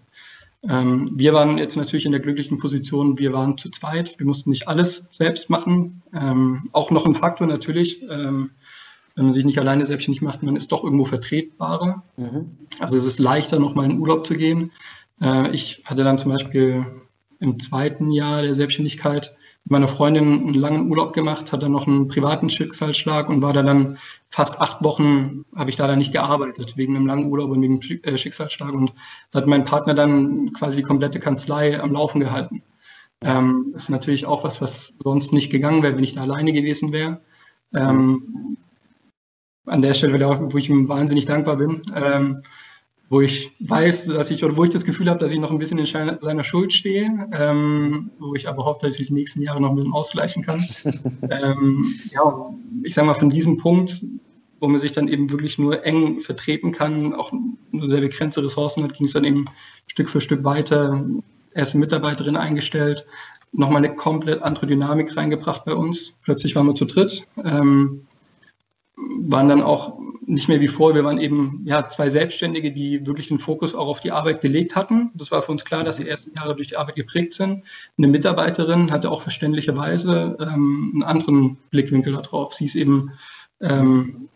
Ähm, 0.68 1.12
wir 1.14 1.34
waren 1.34 1.58
jetzt 1.58 1.78
natürlich 1.78 2.06
in 2.06 2.12
der 2.12 2.20
glücklichen 2.20 2.58
Position, 2.58 3.18
wir 3.18 3.32
waren 3.32 3.58
zu 3.58 3.70
zweit, 3.70 4.20
wir 4.20 4.26
mussten 4.26 4.50
nicht 4.50 4.68
alles 4.68 5.08
selbst 5.12 5.50
machen. 5.50 6.02
Ähm, 6.14 6.70
auch 6.74 6.92
noch 6.92 7.06
ein 7.06 7.16
Faktor 7.16 7.48
natürlich, 7.48 8.02
ähm, 8.04 8.52
wenn 9.16 9.26
man 9.26 9.34
sich 9.34 9.46
nicht 9.46 9.60
alleine 9.60 9.86
selbstständig 9.86 10.22
macht, 10.22 10.44
man 10.44 10.56
ist 10.56 10.72
doch 10.72 10.84
irgendwo 10.84 11.06
vertretbarer. 11.06 12.04
Mhm. 12.18 12.58
Also 12.80 12.98
es 12.98 13.06
ist 13.06 13.20
leichter, 13.20 13.60
nochmal 13.60 13.86
in 13.86 14.00
Urlaub 14.00 14.26
zu 14.26 14.34
gehen. 14.34 14.72
Äh, 15.22 15.52
ich 15.52 15.82
hatte 15.86 16.04
dann 16.04 16.18
zum 16.18 16.34
Beispiel 16.34 16.86
im 17.40 17.60
zweiten 17.60 18.12
Jahr 18.12 18.42
der 18.42 18.56
Selbstständigkeit 18.56 19.36
mit 19.66 19.72
meiner 19.72 19.88
Freundin 19.88 20.24
einen 20.24 20.54
langen 20.54 20.90
Urlaub 20.90 21.14
gemacht, 21.14 21.52
hatte 21.52 21.70
noch 21.70 21.88
einen 21.88 22.08
privaten 22.08 22.50
Schicksalsschlag 22.50 23.30
und 23.30 23.42
war 23.42 23.54
da 23.54 23.64
dann 23.64 23.98
fast 24.30 24.60
acht 24.60 24.84
Wochen, 24.84 25.46
habe 25.56 25.70
ich 25.70 25.76
da 25.76 25.88
dann 25.88 26.00
nicht 26.00 26.12
gearbeitet, 26.12 26.76
wegen 26.78 26.96
einem 26.96 27.08
langen 27.08 27.32
Urlaub 27.32 27.52
und 27.52 27.62
wegen 27.62 27.82
äh, 28.04 28.18
Schicksalsschlag. 28.18 28.74
Und 28.74 28.94
da 29.32 29.40
hat 29.40 29.48
mein 29.48 29.66
Partner 29.66 29.94
dann 29.94 30.52
quasi 30.54 30.78
die 30.78 30.84
komplette 30.84 31.20
Kanzlei 31.20 31.80
am 31.80 31.94
Laufen 31.94 32.20
gehalten. 32.20 32.64
Ähm, 33.22 33.74
ist 33.76 33.90
natürlich 33.90 34.26
auch 34.26 34.44
was, 34.44 34.62
was 34.62 34.94
sonst 35.04 35.34
nicht 35.34 35.52
gegangen 35.52 35.84
wäre, 35.84 35.96
wenn 35.96 36.04
ich 36.04 36.16
da 36.16 36.22
alleine 36.22 36.54
gewesen 36.54 36.94
wäre. 36.94 37.22
Ähm, 37.74 38.58
an 39.66 39.82
der 39.82 39.94
Stelle, 39.94 40.20
wo 40.20 40.58
ich 40.58 40.70
ihm 40.70 40.90
wahnsinnig 40.90 41.26
dankbar 41.26 41.58
bin. 41.58 41.82
Ähm, 41.96 42.42
wo 43.10 43.22
ich 43.22 43.52
weiß, 43.60 44.06
dass 44.06 44.30
ich, 44.30 44.44
oder 44.44 44.56
wo 44.56 44.64
ich 44.64 44.70
das 44.70 44.86
Gefühl 44.86 45.10
habe, 45.10 45.20
dass 45.20 45.32
ich 45.32 45.40
noch 45.40 45.52
ein 45.52 45.58
bisschen 45.58 45.80
in 45.80 45.86
seiner 45.86 46.44
Schuld 46.44 46.72
stehe, 46.72 47.06
ähm, 47.34 48.12
wo 48.20 48.36
ich 48.36 48.48
aber 48.48 48.66
hoffe, 48.66 48.86
dass 48.86 48.96
ich 48.96 49.02
es 49.02 49.08
die 49.08 49.16
nächsten 49.16 49.42
Jahre 49.42 49.62
noch 49.62 49.72
ein 49.72 49.76
bisschen 49.76 49.94
ausgleichen 49.94 50.44
kann. 50.44 50.64
ähm, 51.30 51.84
ja, 52.12 52.54
ich 52.84 52.94
sage 52.94 53.08
mal, 53.08 53.16
von 53.16 53.32
diesem 53.32 53.58
Punkt, 53.58 54.04
wo 54.60 54.68
man 54.68 54.80
sich 54.80 54.92
dann 54.92 55.08
eben 55.08 55.32
wirklich 55.32 55.58
nur 55.58 55.84
eng 55.86 56.20
vertreten 56.20 56.72
kann, 56.72 57.14
auch 57.14 57.32
nur 57.72 57.86
sehr 57.88 58.02
begrenzte 58.02 58.44
Ressourcen 58.44 58.84
hat, 58.84 58.94
ging 58.94 59.08
es 59.08 59.14
dann 59.14 59.24
eben 59.24 59.46
Stück 59.88 60.10
für 60.10 60.22
Stück 60.22 60.44
weiter. 60.44 61.04
Erste 61.56 61.80
Mitarbeiterin 61.80 62.36
eingestellt, 62.36 63.08
nochmal 63.52 63.84
eine 63.84 63.96
komplett 63.96 64.44
andere 64.44 64.68
Dynamik 64.68 65.18
reingebracht 65.18 65.66
bei 65.66 65.74
uns. 65.74 66.14
Plötzlich 66.22 66.56
waren 66.56 66.68
wir 66.68 66.76
zu 66.76 66.86
dritt. 66.86 67.26
Ähm, 67.44 68.02
waren 69.22 69.50
dann 69.50 69.62
auch 69.62 69.98
nicht 70.26 70.48
mehr 70.48 70.62
wie 70.62 70.68
vor. 70.68 70.94
Wir 70.94 71.04
waren 71.04 71.20
eben 71.20 71.64
ja, 71.66 71.88
zwei 71.88 72.10
Selbstständige, 72.10 72.72
die 72.72 73.06
wirklich 73.08 73.30
den 73.30 73.40
Fokus 73.40 73.74
auch 73.74 73.88
auf 73.88 74.00
die 74.00 74.12
Arbeit 74.12 74.42
gelegt 74.42 74.76
hatten. 74.76 75.12
Das 75.16 75.32
war 75.32 75.42
für 75.42 75.52
uns 75.52 75.66
klar, 75.66 75.84
dass 75.84 75.98
die 75.98 76.08
ersten 76.08 76.34
Jahre 76.36 76.56
durch 76.56 76.68
die 76.68 76.78
Arbeit 76.78 76.96
geprägt 76.96 77.34
sind. 77.34 77.64
Eine 77.98 78.08
Mitarbeiterin 78.08 78.92
hatte 78.92 79.12
auch 79.12 79.22
verständlicherweise 79.22 80.38
ähm, 80.40 80.92
einen 80.94 81.04
anderen 81.04 81.58
Blickwinkel 81.72 82.14
darauf. 82.14 82.54
Sie 82.54 82.66
ist 82.66 82.76
eben 82.76 83.12
ähm, 83.62 84.30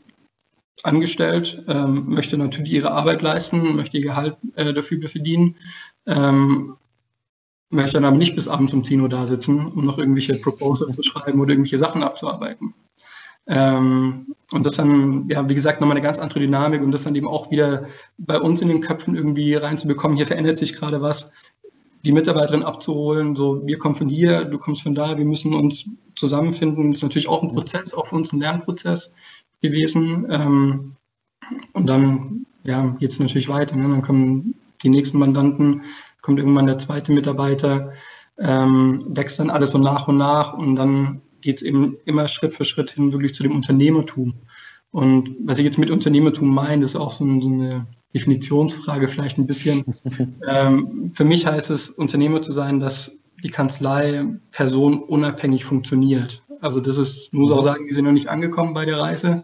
angestellt, 0.81 1.63
ähm, 1.67 2.05
möchte 2.07 2.37
natürlich 2.37 2.73
ihre 2.73 2.91
Arbeit 2.91 3.21
leisten, 3.21 3.75
möchte 3.75 3.97
ihr 3.97 4.03
Gehalt 4.03 4.37
äh, 4.55 4.73
dafür 4.73 5.07
verdienen, 5.07 5.55
ähm, 6.07 6.75
möchte 7.69 7.93
dann 7.93 8.05
aber 8.05 8.17
nicht 8.17 8.35
bis 8.35 8.47
abends 8.47 8.73
um 8.73 8.83
10 8.83 9.01
Uhr 9.01 9.09
da 9.09 9.25
sitzen, 9.27 9.67
um 9.67 9.85
noch 9.85 9.97
irgendwelche 9.97 10.33
Proposals 10.35 10.95
zu 10.95 11.03
schreiben 11.03 11.39
oder 11.39 11.51
irgendwelche 11.51 11.77
Sachen 11.77 12.03
abzuarbeiten. 12.03 12.73
Ähm, 13.47 14.35
und 14.51 14.65
das 14.65 14.75
dann, 14.75 15.27
ja, 15.29 15.47
wie 15.49 15.55
gesagt, 15.55 15.81
nochmal 15.81 15.97
eine 15.97 16.05
ganz 16.05 16.19
andere 16.19 16.39
Dynamik 16.39 16.81
und 16.81 16.91
das 16.91 17.03
dann 17.03 17.15
eben 17.15 17.27
auch 17.27 17.51
wieder 17.51 17.85
bei 18.17 18.39
uns 18.39 18.61
in 18.61 18.67
den 18.67 18.81
Köpfen 18.81 19.15
irgendwie 19.15 19.55
reinzubekommen. 19.55 20.15
Hier 20.15 20.27
verändert 20.27 20.57
sich 20.57 20.73
gerade 20.73 21.01
was, 21.01 21.31
die 22.05 22.11
Mitarbeiterin 22.11 22.63
abzuholen, 22.63 23.35
so 23.35 23.65
wir 23.65 23.77
kommen 23.77 23.95
von 23.95 24.09
hier, 24.09 24.43
du 24.45 24.57
kommst 24.57 24.83
von 24.83 24.93
da, 24.93 25.17
wir 25.17 25.25
müssen 25.25 25.53
uns 25.53 25.85
zusammenfinden. 26.15 26.91
Das 26.91 26.97
ist 26.97 27.03
natürlich 27.03 27.29
auch 27.29 27.41
ein 27.41 27.53
Prozess, 27.53 27.93
auch 27.93 28.07
für 28.07 28.15
uns 28.15 28.33
ein 28.33 28.41
Lernprozess 28.41 29.11
gewesen. 29.61 30.27
Ähm, 30.29 30.95
und 31.73 31.87
dann 31.87 32.45
ja, 32.63 32.87
geht 32.99 33.11
es 33.11 33.19
natürlich 33.19 33.49
weiter. 33.49 33.75
Ne? 33.75 33.87
Dann 33.87 34.01
kommen 34.01 34.55
die 34.83 34.89
nächsten 34.89 35.17
Mandanten, 35.17 35.83
kommt 36.21 36.39
irgendwann 36.39 36.67
der 36.67 36.77
zweite 36.77 37.13
Mitarbeiter, 37.13 37.93
ähm, 38.37 39.05
wächst 39.07 39.39
dann 39.39 39.49
alles 39.49 39.71
so 39.71 39.77
nach 39.77 40.07
und 40.07 40.17
nach 40.17 40.53
und 40.53 40.75
dann 40.75 41.21
geht 41.43 41.57
es 41.57 41.61
eben 41.63 41.97
immer 42.05 42.27
Schritt 42.27 42.53
für 42.53 42.65
Schritt 42.65 42.91
hin 42.91 43.11
wirklich 43.11 43.33
zu 43.33 43.43
dem 43.43 43.55
Unternehmertum. 43.55 44.33
Und 44.91 45.35
was 45.43 45.59
ich 45.59 45.65
jetzt 45.65 45.77
mit 45.77 45.89
Unternehmertum 45.89 46.53
meine, 46.53 46.83
ist 46.83 46.95
auch 46.95 47.11
so 47.11 47.23
eine 47.23 47.87
Definitionsfrage 48.13 49.07
vielleicht 49.07 49.37
ein 49.37 49.47
bisschen. 49.47 49.83
ähm, 50.47 51.11
für 51.13 51.25
mich 51.25 51.45
heißt 51.45 51.71
es, 51.71 51.89
Unternehmer 51.89 52.41
zu 52.41 52.51
sein, 52.51 52.79
dass 52.79 53.17
die 53.43 53.49
Kanzlei 53.49 54.25
personenunabhängig 54.51 55.65
funktioniert. 55.65 56.43
Also 56.61 56.79
das 56.79 56.97
ist, 56.97 57.33
muss 57.33 57.51
auch 57.51 57.61
sagen, 57.61 57.85
wir 57.87 57.93
sind 57.93 58.05
noch 58.05 58.11
nicht 58.11 58.29
angekommen 58.29 58.73
bei 58.73 58.85
der 58.85 59.01
Reise, 59.01 59.43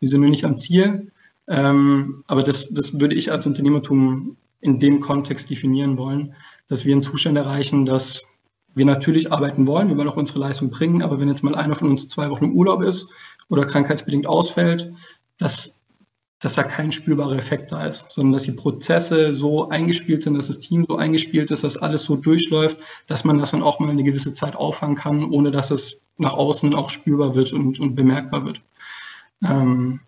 wir 0.00 0.08
sind 0.08 0.20
noch 0.20 0.28
nicht 0.28 0.44
am 0.44 0.58
Ziel. 0.58 1.10
Ähm, 1.46 2.24
aber 2.26 2.42
das, 2.42 2.68
das 2.68 3.00
würde 3.00 3.14
ich 3.14 3.32
als 3.32 3.46
Unternehmertum 3.46 4.36
in 4.60 4.78
dem 4.78 5.00
Kontext 5.00 5.48
definieren 5.48 5.96
wollen, 5.96 6.34
dass 6.66 6.84
wir 6.84 6.92
einen 6.92 7.02
Zustand 7.02 7.38
erreichen, 7.38 7.86
dass 7.86 8.24
wir 8.78 8.86
natürlich 8.86 9.32
arbeiten 9.32 9.66
wollen, 9.66 9.88
wir 9.88 9.96
wollen 9.96 10.08
auch 10.08 10.16
unsere 10.16 10.40
Leistung 10.40 10.70
bringen, 10.70 11.02
aber 11.02 11.20
wenn 11.20 11.28
jetzt 11.28 11.42
mal 11.42 11.54
einer 11.54 11.76
von 11.76 11.90
uns 11.90 12.08
zwei 12.08 12.30
Wochen 12.30 12.44
im 12.44 12.52
Urlaub 12.52 12.82
ist 12.82 13.08
oder 13.48 13.66
krankheitsbedingt 13.66 14.26
ausfällt, 14.26 14.92
dass, 15.38 15.74
dass 16.38 16.54
da 16.54 16.62
kein 16.62 16.92
spürbarer 16.92 17.36
Effekt 17.36 17.72
da 17.72 17.86
ist, 17.86 18.10
sondern 18.10 18.32
dass 18.34 18.44
die 18.44 18.52
Prozesse 18.52 19.34
so 19.34 19.68
eingespielt 19.68 20.22
sind, 20.22 20.34
dass 20.34 20.46
das 20.46 20.60
Team 20.60 20.86
so 20.88 20.96
eingespielt 20.96 21.50
ist, 21.50 21.64
dass 21.64 21.76
alles 21.76 22.04
so 22.04 22.16
durchläuft, 22.16 22.78
dass 23.06 23.24
man 23.24 23.38
das 23.38 23.50
dann 23.50 23.62
auch 23.62 23.80
mal 23.80 23.90
eine 23.90 24.02
gewisse 24.02 24.32
Zeit 24.32 24.56
auffangen 24.56 24.96
kann, 24.96 25.30
ohne 25.30 25.50
dass 25.50 25.70
es 25.70 26.00
nach 26.16 26.34
außen 26.34 26.74
auch 26.74 26.90
spürbar 26.90 27.34
wird 27.34 27.52
und, 27.52 27.78
und 27.78 27.94
bemerkbar 27.94 28.44
wird. 28.44 28.62
Ähm, 29.42 30.00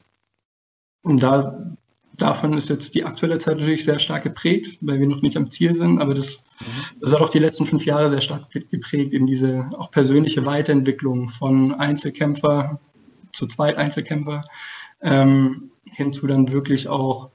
und 1.03 1.23
da 1.23 1.77
davon 2.21 2.53
ist 2.55 2.69
jetzt 2.69 2.95
die 2.95 3.05
aktuelle 3.05 3.39
Zeit 3.39 3.59
natürlich 3.59 3.85
sehr 3.85 3.99
stark 3.99 4.23
geprägt, 4.23 4.79
weil 4.81 5.01
wir 5.01 5.07
noch 5.07 5.23
nicht 5.23 5.37
am 5.37 5.51
Ziel 5.51 5.75
sind. 5.75 6.01
Aber 6.01 6.15
das, 6.15 6.45
das 7.01 7.13
hat 7.13 7.21
auch 7.21 7.31
die 7.31 7.39
letzten 7.39 7.67
fünf 7.67 7.85
Jahre 7.85 8.11
sehr 8.11 8.21
stark 8.21 8.51
geprägt 8.51 9.13
in 9.13 9.27
diese 9.27 9.71
auch 9.79 9.91
persönliche 9.91 10.45
Weiterentwicklung 10.47 11.29
von 11.29 11.75
Einzelkämpfer 11.75 12.79
zu 13.33 13.47
Zweit-Einzelkämpfer 13.47 14.41
ähm, 15.03 15.71
hin 15.85 16.13
zu 16.13 16.27
dann 16.27 16.53
wirklich 16.53 16.89
auch 16.89 17.31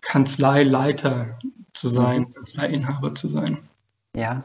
Kanzleileiter 0.00 1.38
zu 1.72 1.88
sein, 1.88 2.22
mhm. 2.22 2.30
Kanzleiinhaber 2.30 3.14
zu 3.14 3.28
sein. 3.28 3.58
Ja, 4.16 4.44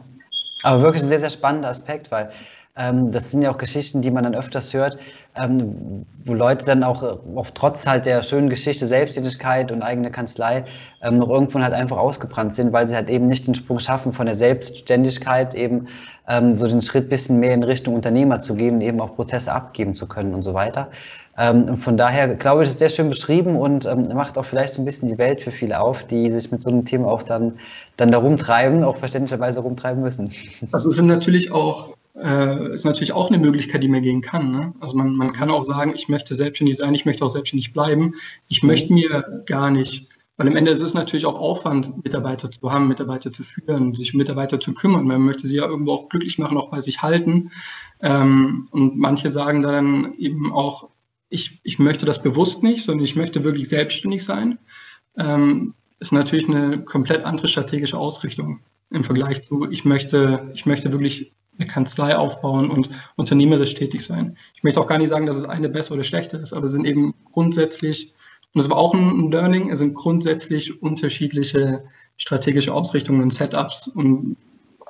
aber 0.64 0.82
wirklich 0.82 1.04
ein 1.04 1.10
sehr, 1.10 1.20
sehr 1.20 1.30
spannender 1.30 1.70
Aspekt, 1.70 2.12
weil 2.12 2.32
ähm, 2.78 3.12
das 3.12 3.32
sind 3.32 3.42
ja 3.42 3.52
auch 3.52 3.58
Geschichten, 3.58 4.02
die 4.02 4.12
man 4.12 4.24
dann 4.24 4.36
öfters 4.36 4.74
hört, 4.74 4.98
ähm, 5.36 6.06
wo 6.26 6.34
Leute 6.34 6.66
dann 6.66 6.84
auch, 6.84 7.04
auch 7.04 7.48
trotz 7.54 7.86
halt 7.88 8.06
der 8.06 8.22
schönen 8.22 8.50
Geschichte 8.50 8.86
Selbstständigkeit 8.86 9.72
und 9.72 9.82
eigene 9.82 10.12
Kanzlei 10.12 10.64
ähm, 11.02 11.18
noch 11.18 11.30
irgendwann 11.30 11.64
halt 11.64 11.74
einfach 11.74 11.98
ausgebrannt 11.98 12.56
sind, 12.56 12.74
weil 12.74 12.88
sie 12.88 12.96
halt 12.96 13.10
eben 13.10 13.28
nicht 13.28 13.48
den 13.48 13.56
Sprung 13.56 13.80
schaffen 13.80 14.14
von 14.14 14.26
der 14.26 14.36
Selbstständigkeit 14.36 15.56
eben 15.56 15.88
ähm, 16.28 16.56
so 16.56 16.68
den 16.68 16.82
Schritt 16.82 17.10
bisschen 17.10 17.40
mehr 17.40 17.54
in 17.54 17.64
Richtung 17.64 17.96
Unternehmer 17.96 18.40
zu 18.40 18.56
gehen, 18.56 18.82
eben 18.82 19.02
auch 19.02 19.16
Prozesse 19.16 19.52
abgeben 19.52 19.96
zu 19.96 20.08
können 20.08 20.34
und 20.34 20.44
so 20.44 20.54
weiter. 20.54 20.90
Ähm, 21.40 21.78
von 21.78 21.98
daher 21.98 22.28
glaube 22.36 22.64
ich, 22.64 22.70
ist 22.70 22.80
sehr 22.80 22.90
schön 22.90 23.10
beschrieben 23.10 23.56
und 23.56 23.86
ähm, 23.86 24.08
macht 24.14 24.38
auch 24.38 24.46
vielleicht 24.46 24.74
so 24.74 24.82
ein 24.82 24.86
bisschen 24.86 25.08
die 25.08 25.18
Welt 25.18 25.42
für 25.42 25.52
viele 25.52 25.80
auf, 25.80 26.04
die 26.04 26.32
sich 26.32 26.52
mit 26.52 26.64
so 26.64 26.72
einem 26.72 26.84
Thema 26.84 27.10
auch 27.10 27.22
dann, 27.22 27.54
dann 27.98 28.12
da 28.12 28.18
rumtreiben, 28.18 28.84
auch 28.84 28.98
verständlicherweise 28.98 29.60
rumtreiben 29.60 30.02
müssen. 30.02 30.32
Also 30.72 30.90
es 30.90 30.96
sind 30.96 31.08
natürlich 31.08 31.52
auch 31.52 31.97
äh, 32.22 32.74
ist 32.74 32.86
natürlich 32.86 33.14
auch 33.14 33.30
eine 33.30 33.38
Möglichkeit, 33.38 33.84
die 33.84 33.88
man 33.88 34.02
gehen 34.02 34.22
kann. 34.22 34.52
Ne? 34.52 34.74
Also 34.80 34.98
man, 34.98 35.16
man 35.16 35.34
kann 35.34 35.52
auch 35.52 35.64
sagen, 35.64 35.94
ich 35.96 36.10
möchte 36.10 36.36
selbstständig 36.36 36.78
sein, 36.78 36.94
ich 36.94 37.06
möchte 37.06 37.24
auch 37.24 37.30
selbstständig 37.30 37.74
bleiben. 37.74 38.14
Ich 38.48 38.64
mhm. 38.64 38.68
möchte 38.68 38.94
mir 38.94 39.44
gar 39.46 39.72
nicht, 39.72 40.08
weil 40.38 40.48
am 40.48 40.56
Ende 40.56 40.72
ist 40.72 40.82
es 40.82 40.94
natürlich 40.94 41.26
auch 41.26 41.40
Aufwand, 41.40 42.04
Mitarbeiter 42.04 42.52
zu 42.52 42.72
haben, 42.72 42.88
Mitarbeiter 42.88 43.32
zu 43.32 43.44
führen, 43.44 43.96
sich 43.96 44.14
um 44.14 44.20
Mitarbeiter 44.20 44.60
zu 44.60 44.74
kümmern. 44.74 45.06
Man 45.06 45.22
möchte 45.22 45.48
sie 45.48 45.58
ja 45.58 45.66
irgendwo 45.66 45.94
auch 45.94 46.10
glücklich 46.10 46.38
machen, 46.38 46.58
auch 46.58 46.70
bei 46.70 46.82
sich 46.82 47.02
halten. 47.02 47.52
Ähm, 48.02 48.68
und 48.72 48.98
manche 48.98 49.30
sagen 49.30 49.62
dann 49.62 50.14
eben 50.18 50.52
auch, 50.52 50.90
ich, 51.30 51.60
ich 51.64 51.80
möchte 51.80 52.06
das 52.06 52.22
bewusst 52.22 52.64
nicht, 52.64 52.86
sondern 52.86 53.04
ich 53.04 53.16
möchte 53.16 53.44
wirklich 53.44 53.68
selbstständig 53.70 54.24
sein. 54.24 54.60
Ähm, 55.18 55.74
ist 56.00 56.12
natürlich 56.12 56.48
eine 56.48 56.84
komplett 56.84 57.26
andere 57.26 57.48
strategische 57.48 57.98
Ausrichtung 57.98 58.60
im 58.92 59.04
Vergleich 59.04 59.42
zu, 59.42 59.70
ich 59.70 59.84
möchte, 59.84 60.52
ich 60.54 60.66
möchte 60.66 60.92
wirklich 60.92 61.34
eine 61.60 61.68
Kanzlei 61.68 62.16
aufbauen 62.16 62.70
und 62.70 62.90
unternehmerisch 63.16 63.76
tätig 63.76 64.06
sein. 64.06 64.38
Ich 64.56 64.64
möchte 64.64 64.80
auch 64.80 64.88
gar 64.88 64.98
nicht 64.98 65.10
sagen, 65.10 65.26
dass 65.26 65.38
es 65.38 65.46
eine 65.46 65.70
besser 65.70 65.94
oder 65.94 66.04
schlechter 66.04 66.40
ist, 66.40 66.54
aber 66.54 66.66
es 66.66 66.72
sind 66.72 66.86
eben 66.86 67.14
grundsätzlich, 67.32 68.14
und 68.54 68.62
das 68.62 68.70
war 68.70 68.78
auch 68.78 68.94
ein 68.94 69.32
Learning, 69.32 69.70
es 69.70 69.80
sind 69.80 69.94
grundsätzlich 69.94 70.82
unterschiedliche 70.82 71.84
strategische 72.18 72.74
Ausrichtungen 72.74 73.22
und 73.22 73.34
Setups 73.34 73.88
und 73.88 74.38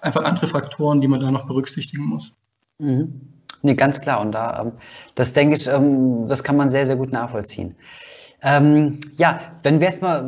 einfach 0.01 0.23
andere 0.23 0.47
Faktoren, 0.47 1.01
die 1.01 1.07
man 1.07 1.19
da 1.19 1.31
noch 1.31 1.47
berücksichtigen 1.47 2.05
muss. 2.05 2.33
Mhm. 2.79 3.21
Nee, 3.61 3.73
ganz 3.73 3.99
klar. 3.99 4.21
Und 4.21 4.31
da, 4.33 4.61
ähm, 4.61 4.71
das 5.15 5.33
denke 5.33 5.55
ich, 5.55 5.67
ähm, 5.67 6.27
das 6.27 6.43
kann 6.43 6.57
man 6.57 6.69
sehr, 6.69 6.85
sehr 6.85 6.95
gut 6.95 7.11
nachvollziehen. 7.11 7.75
Ähm, 8.43 8.99
ja, 9.17 9.39
wenn 9.63 9.79
wir 9.79 9.87
jetzt 9.87 10.01
mal, 10.01 10.23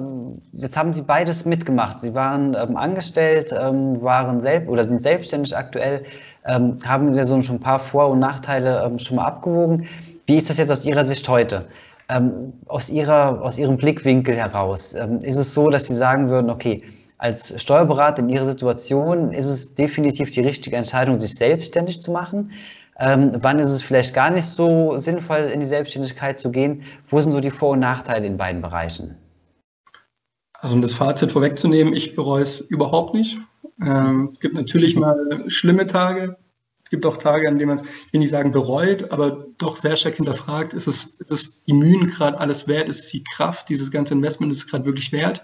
jetzt 0.54 0.76
haben 0.76 0.94
Sie 0.94 1.04
beides 1.04 1.46
mitgemacht. 1.46 2.02
Sie 2.02 2.14
waren 2.16 2.56
ähm, 2.56 2.76
angestellt, 2.76 3.54
ähm, 3.58 4.02
waren 4.02 4.42
selbst 4.42 4.70
oder 4.70 4.84
sind 4.84 5.04
selbstständig 5.04 5.56
aktuell, 5.56 6.04
ähm, 6.46 6.78
haben 6.86 7.14
Sie 7.14 7.24
so 7.24 7.40
schon 7.42 7.58
ein 7.58 7.62
paar 7.62 7.80
Vor- 7.80 8.10
und 8.10 8.20
Nachteile 8.20 8.84
ähm, 8.84 8.98
schon 8.98 9.18
mal 9.18 9.26
abgewogen. 9.26 9.86
Wie 10.26 10.38
ist 10.38 10.50
das 10.50 10.58
jetzt 10.58 10.72
aus 10.72 10.86
Ihrer 10.86 11.06
Sicht 11.06 11.30
heute? 11.30 11.68
Ähm, 12.10 12.54
aus, 12.68 12.90
Ihrer, 12.90 13.42
aus 13.44 13.60
Ihrem 13.60 13.78
Blickwinkel 13.78 14.36
heraus, 14.36 14.96
ist 15.22 15.38
es 15.38 15.54
so, 15.54 15.70
dass 15.70 15.86
Sie 15.86 15.96
sagen 15.96 16.30
würden, 16.30 16.50
okay, 16.50 16.82
als 17.20 17.62
Steuerberater 17.62 18.24
in 18.24 18.30
Ihrer 18.30 18.46
Situation 18.46 19.32
ist 19.32 19.46
es 19.46 19.76
definitiv 19.76 20.32
die 20.32 20.40
richtige 20.42 20.78
Entscheidung, 20.78 21.20
sich 21.20 21.36
selbstständig 21.36 22.02
zu 22.02 22.12
machen? 22.12 22.52
Ähm, 23.00 23.32
wann 23.40 23.60
ist 23.60 23.72
es 23.72 23.82
vielleicht 23.82 24.14
gar 24.14 24.30
nicht 24.30 24.46
so 24.46 25.00
sinnvoll, 25.00 25.50
in 25.54 25.62
die 25.62 25.66
Selbstständigkeit 25.66 26.38
zu 26.38 26.52
gehen? 26.52 26.84
Wo 27.08 27.20
sind 27.22 27.32
so 27.32 27.40
die 27.40 27.50
Vor- 27.50 27.72
und 27.72 27.80
Nachteile 27.80 28.28
in 28.28 28.38
beiden 28.38 28.62
Bereichen? 28.62 29.16
Also 30.54 30.76
um 30.76 30.82
das 30.82 30.94
Fazit 30.94 31.32
vorwegzunehmen, 31.32 31.94
ich 31.94 32.16
bereue 32.16 32.42
es 32.42 32.60
überhaupt 32.60 33.14
nicht. 33.14 33.38
Ähm, 33.82 34.30
es 34.32 34.42
gibt 34.42 34.54
natürlich 34.54 34.98
mal 34.98 35.16
schlimme 35.48 35.88
Tage. 35.88 36.38
Es 36.84 36.90
gibt 36.90 37.06
auch 37.06 37.18
Tage, 37.18 37.48
an 37.48 37.58
denen 37.58 37.76
man, 37.76 37.86
ich 37.86 38.14
will 38.14 38.20
nicht 38.20 38.32
sagen 38.32 38.52
bereut, 38.52 39.12
aber 39.12 39.46
doch 39.60 39.78
sehr 39.78 39.96
stark 39.96 40.16
hinterfragt, 40.16 40.74
ist 40.74 40.88
es, 40.88 41.06
ist 41.22 41.32
es 41.32 41.64
die 41.66 41.74
Mühen 41.74 42.08
gerade 42.08 42.38
alles 42.40 42.68
wert? 42.68 42.90
Ist 42.90 43.06
es 43.06 43.12
die 43.12 43.24
Kraft, 43.24 43.70
dieses 43.70 43.92
ganze 43.92 44.14
Investment 44.14 44.52
ist 44.52 44.58
es 44.58 44.68
gerade 44.68 44.86
wirklich 44.86 45.14
wert? 45.14 45.44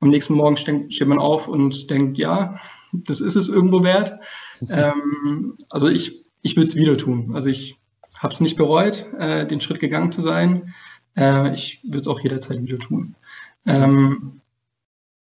Am 0.00 0.10
nächsten 0.10 0.34
Morgen 0.34 0.56
steht 0.56 1.06
man 1.06 1.20
auf 1.20 1.48
und 1.48 1.88
denkt, 1.88 2.18
ja, 2.18 2.56
das 2.92 3.20
ist 3.20 3.36
es 3.36 3.48
irgendwo 3.48 3.82
wert. 3.82 4.18
Ähm, 4.70 5.56
also 5.70 5.88
ich 5.88 6.22
ich 6.42 6.56
würde 6.56 6.68
es 6.68 6.76
wieder 6.76 6.96
tun. 6.96 7.32
Also 7.34 7.48
ich 7.48 7.78
habe 8.16 8.34
es 8.34 8.40
nicht 8.40 8.56
bereut, 8.56 9.06
äh, 9.18 9.46
den 9.46 9.60
Schritt 9.60 9.80
gegangen 9.80 10.12
zu 10.12 10.20
sein. 10.20 10.74
Äh, 11.16 11.54
ich 11.54 11.80
würde 11.82 12.00
es 12.00 12.08
auch 12.08 12.20
jederzeit 12.20 12.62
wieder 12.62 12.78
tun. 12.78 13.14
Ähm, 13.66 14.40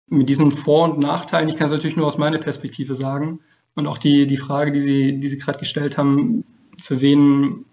mit 0.08 0.28
diesen 0.28 0.52
Vor- 0.52 0.92
und 0.92 1.00
Nachteilen, 1.00 1.50
ich 1.50 1.56
kann 1.56 1.68
es 1.68 1.74
natürlich 1.74 1.96
nur 1.96 2.08
aus 2.08 2.18
meiner 2.18 2.38
Perspektive 2.38 2.96
sagen. 2.96 3.40
Und 3.76 3.88
auch 3.88 3.98
die, 3.98 4.28
die 4.28 4.38
Frage, 4.38 4.72
die 4.72 4.82
Sie, 4.82 5.20
die 5.20 5.30
Sie 5.30 5.38
gerade 5.38 5.60
gestellt 5.60 5.98
haben, 5.98 6.44
für 6.82 7.00
wen, 7.00 7.66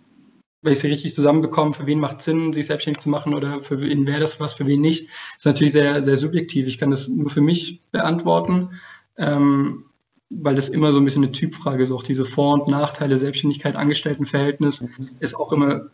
wenn 0.63 0.73
ich 0.73 0.79
sie 0.79 0.87
richtig 0.87 1.15
zusammenbekomme, 1.15 1.73
für 1.73 1.87
wen 1.87 1.99
macht 1.99 2.19
es 2.19 2.27
Sinn, 2.27 2.53
sich 2.53 2.67
selbstständig 2.67 3.03
zu 3.03 3.09
machen 3.09 3.35
oder 3.35 3.63
für 3.63 3.81
wen 3.81 4.07
wäre 4.07 4.21
das 4.21 4.39
was, 4.39 4.55
für 4.55 4.67
wen 4.67 4.81
nicht, 4.81 5.09
ist 5.37 5.47
natürlich 5.47 5.73
sehr, 5.73 6.03
sehr 6.03 6.17
subjektiv. 6.17 6.69
Ich 6.69 6.79
kann 6.79 6.91
das 6.91 7.09
nur 7.09 7.31
für 7.31 7.41
mich 7.41 7.81
beantworten. 7.91 8.71
Ähm, 9.17 9.88
weil 10.31 10.55
das 10.55 10.69
immer 10.69 10.93
so 10.93 11.01
ein 11.01 11.05
bisschen 11.05 11.25
eine 11.25 11.33
Typfrage 11.33 11.83
ist, 11.83 11.91
auch 11.91 12.03
diese 12.03 12.25
Vor- 12.25 12.55
und 12.55 12.69
Nachteile 12.69 13.17
Selbstständigkeit, 13.17 13.77
Angestelltenverhältnis 13.77 14.85
ist 15.21 15.35
auch 15.35 15.53
immer 15.53 15.91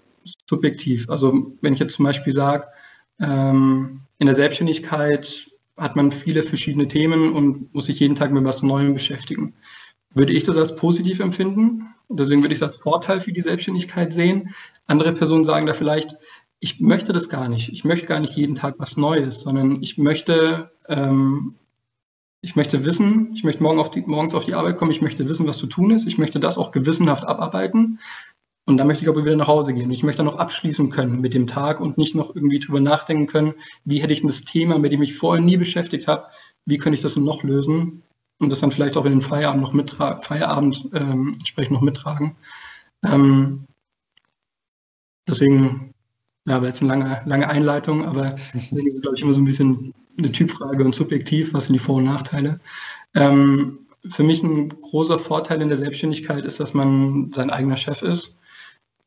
subjektiv. 0.49 1.09
Also 1.09 1.53
wenn 1.61 1.73
ich 1.73 1.79
jetzt 1.79 1.94
zum 1.94 2.05
Beispiel 2.05 2.33
sage, 2.33 2.66
ähm, 3.20 4.01
in 4.18 4.27
der 4.27 4.35
Selbstständigkeit 4.35 5.51
hat 5.77 5.97
man 5.97 6.12
viele 6.12 6.42
verschiedene 6.42 6.88
Themen 6.88 7.33
und 7.33 7.75
muss 7.75 7.87
sich 7.87 8.01
jeden 8.01 8.14
Tag 8.14 8.33
mit 8.33 8.44
was 8.44 8.62
Neuem 8.62 8.94
beschäftigen. 8.94 9.55
Würde 10.14 10.33
ich 10.33 10.44
das 10.44 10.57
als 10.57 10.77
positiv 10.77 11.20
empfinden? 11.20 11.88
Deswegen 12.09 12.42
würde 12.42 12.55
ich 12.55 12.61
es 12.61 12.62
als 12.62 12.77
Vorteil 12.77 13.20
für 13.20 13.33
die 13.33 13.40
Selbstständigkeit 13.40 14.12
sehen. 14.12 14.55
Andere 14.87 15.12
Personen 15.12 15.44
sagen 15.44 15.66
da 15.66 15.75
vielleicht, 15.75 16.16
ich 16.61 16.81
möchte 16.81 17.12
das 17.12 17.29
gar 17.29 17.49
nicht. 17.49 17.70
Ich 17.70 17.85
möchte 17.85 18.07
gar 18.07 18.20
nicht 18.20 18.35
jeden 18.35 18.55
Tag 18.55 18.77
was 18.79 18.97
Neues, 18.97 19.40
sondern 19.40 19.83
ich 19.83 19.99
möchte 19.99 20.70
ähm, 20.88 21.57
ich 22.44 22.57
möchte 22.57 22.85
wissen, 22.85 23.33
ich 23.33 23.42
möchte 23.42 23.62
morgen 23.62 23.80
auf 23.80 23.90
die, 23.90 24.02
morgens 24.02 24.35
auf 24.35 24.44
die 24.44 24.54
Arbeit 24.54 24.76
kommen, 24.76 24.90
ich 24.90 25.00
möchte 25.00 25.26
wissen, 25.28 25.46
was 25.46 25.57
zu 25.57 25.66
tun 25.66 25.90
ist, 25.90 26.07
ich 26.07 26.18
möchte 26.18 26.38
das 26.38 26.59
auch 26.59 26.72
gewissenhaft 26.72 27.24
abarbeiten 27.24 27.98
und 28.66 28.76
dann 28.76 28.87
möchte 28.87 29.02
ich 29.02 29.09
aber 29.09 29.24
wieder 29.24 29.37
nach 29.37 29.48
Hause 29.48 29.72
gehen. 29.72 29.90
Ich 29.90 30.02
möchte 30.02 30.18
dann 30.18 30.26
noch 30.26 30.38
abschließen 30.38 30.90
können 30.90 31.22
mit 31.22 31.33
dem 31.33 31.46
Tag 31.46 31.80
und 31.80 31.96
nicht 31.96 32.14
noch 32.14 32.37
irgendwie 32.37 32.59
drüber 32.59 32.80
nachdenken 32.80 33.26
können, 33.26 33.54
wie 33.87 34.00
hätte 34.00 34.12
ich 34.12 34.20
das 34.20 34.44
Thema, 34.44 34.78
mit 34.78 34.92
dem 34.92 35.02
ich 35.02 35.16
vorher 35.16 35.42
nie 35.42 35.57
beschäftigt 35.57 36.07
habe, 36.07 36.26
wie 36.66 36.76
könnte 36.76 36.96
ich 36.96 37.02
das 37.02 37.16
noch 37.16 37.42
lösen 37.44 38.02
und 38.38 38.50
das 38.50 38.61
dann 38.61 38.72
vielleicht 38.72 38.98
auch 38.98 39.07
in 39.07 39.12
den 39.12 39.22
Feierabend 39.22 39.62
noch 39.62 39.72
mittragen, 39.72 40.22
Feierabend 40.22 40.90
ähm, 40.92 41.33
entsprechend 41.33 41.72
noch 41.72 41.80
mittragen. 41.80 42.37
Ähm, 43.02 43.64
deswegen 45.26 45.93
ja, 46.46 46.61
war 46.61 46.68
jetzt 46.68 46.83
eine 46.83 46.90
lange, 46.90 47.22
lange 47.24 47.48
Einleitung, 47.48 48.04
aber 48.04 48.24
deswegen 48.54 48.87
ist 48.87 48.96
es, 48.96 49.02
glaube 49.02 49.16
ich, 49.16 49.22
immer 49.22 49.33
so 49.33 49.40
ein 49.40 49.46
bisschen 49.46 49.94
eine 50.18 50.30
Typfrage 50.30 50.85
und 50.85 50.94
subjektiv, 50.94 51.54
was 51.54 51.66
sind 51.66 51.74
die 51.74 51.80
Vor- 51.80 51.96
und 51.96 52.04
Nachteile. 52.04 52.61
Ähm, 53.14 53.78
für 54.09 54.22
mich 54.22 54.42
ein 54.42 54.68
großer 54.68 55.18
Vorteil 55.18 55.62
in 55.62 55.68
der 55.68 55.78
Selbstständigkeit 55.78 56.44
ist, 56.44 56.61
dass 56.61 56.74
man 56.74 57.33
sein 57.35 57.50
eigener 57.50 57.76
Chef 57.76 58.02
ist. 58.02 58.37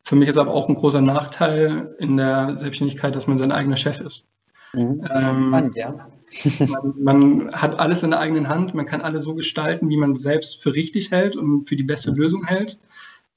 Für 0.04 0.16
mich 0.16 0.30
ist 0.30 0.38
aber 0.38 0.54
auch 0.54 0.70
ein 0.70 0.76
großer 0.76 1.02
Nachteil 1.02 1.96
in 2.00 2.18
der 2.18 2.58
Selbstständigkeit, 2.58 3.14
dass 3.14 3.28
man 3.28 3.38
sein 3.38 3.52
eigener 3.52 3.76
Chef 3.76 4.00
ist. 4.00 4.26
Mhm. 4.74 5.06
Ähm, 5.14 5.48
Spannend, 5.50 5.76
ja. 5.76 6.08
man, 6.68 6.94
man, 6.98 7.52
hat 7.52 7.80
alles 7.80 8.04
in 8.04 8.12
der 8.12 8.20
eigenen 8.20 8.50
Hand, 8.50 8.74
man 8.74 8.86
kann 8.86 9.02
alles 9.02 9.24
so 9.24 9.34
gestalten, 9.34 9.90
wie 9.90 9.98
man 9.98 10.14
selbst 10.14 10.62
für 10.62 10.74
richtig 10.74 11.12
hält 11.12 11.36
und 11.36 11.70
für 11.70 11.76
die 11.76 11.84
beste 11.84 12.12
Lösung 12.12 12.44
hält. 12.46 12.80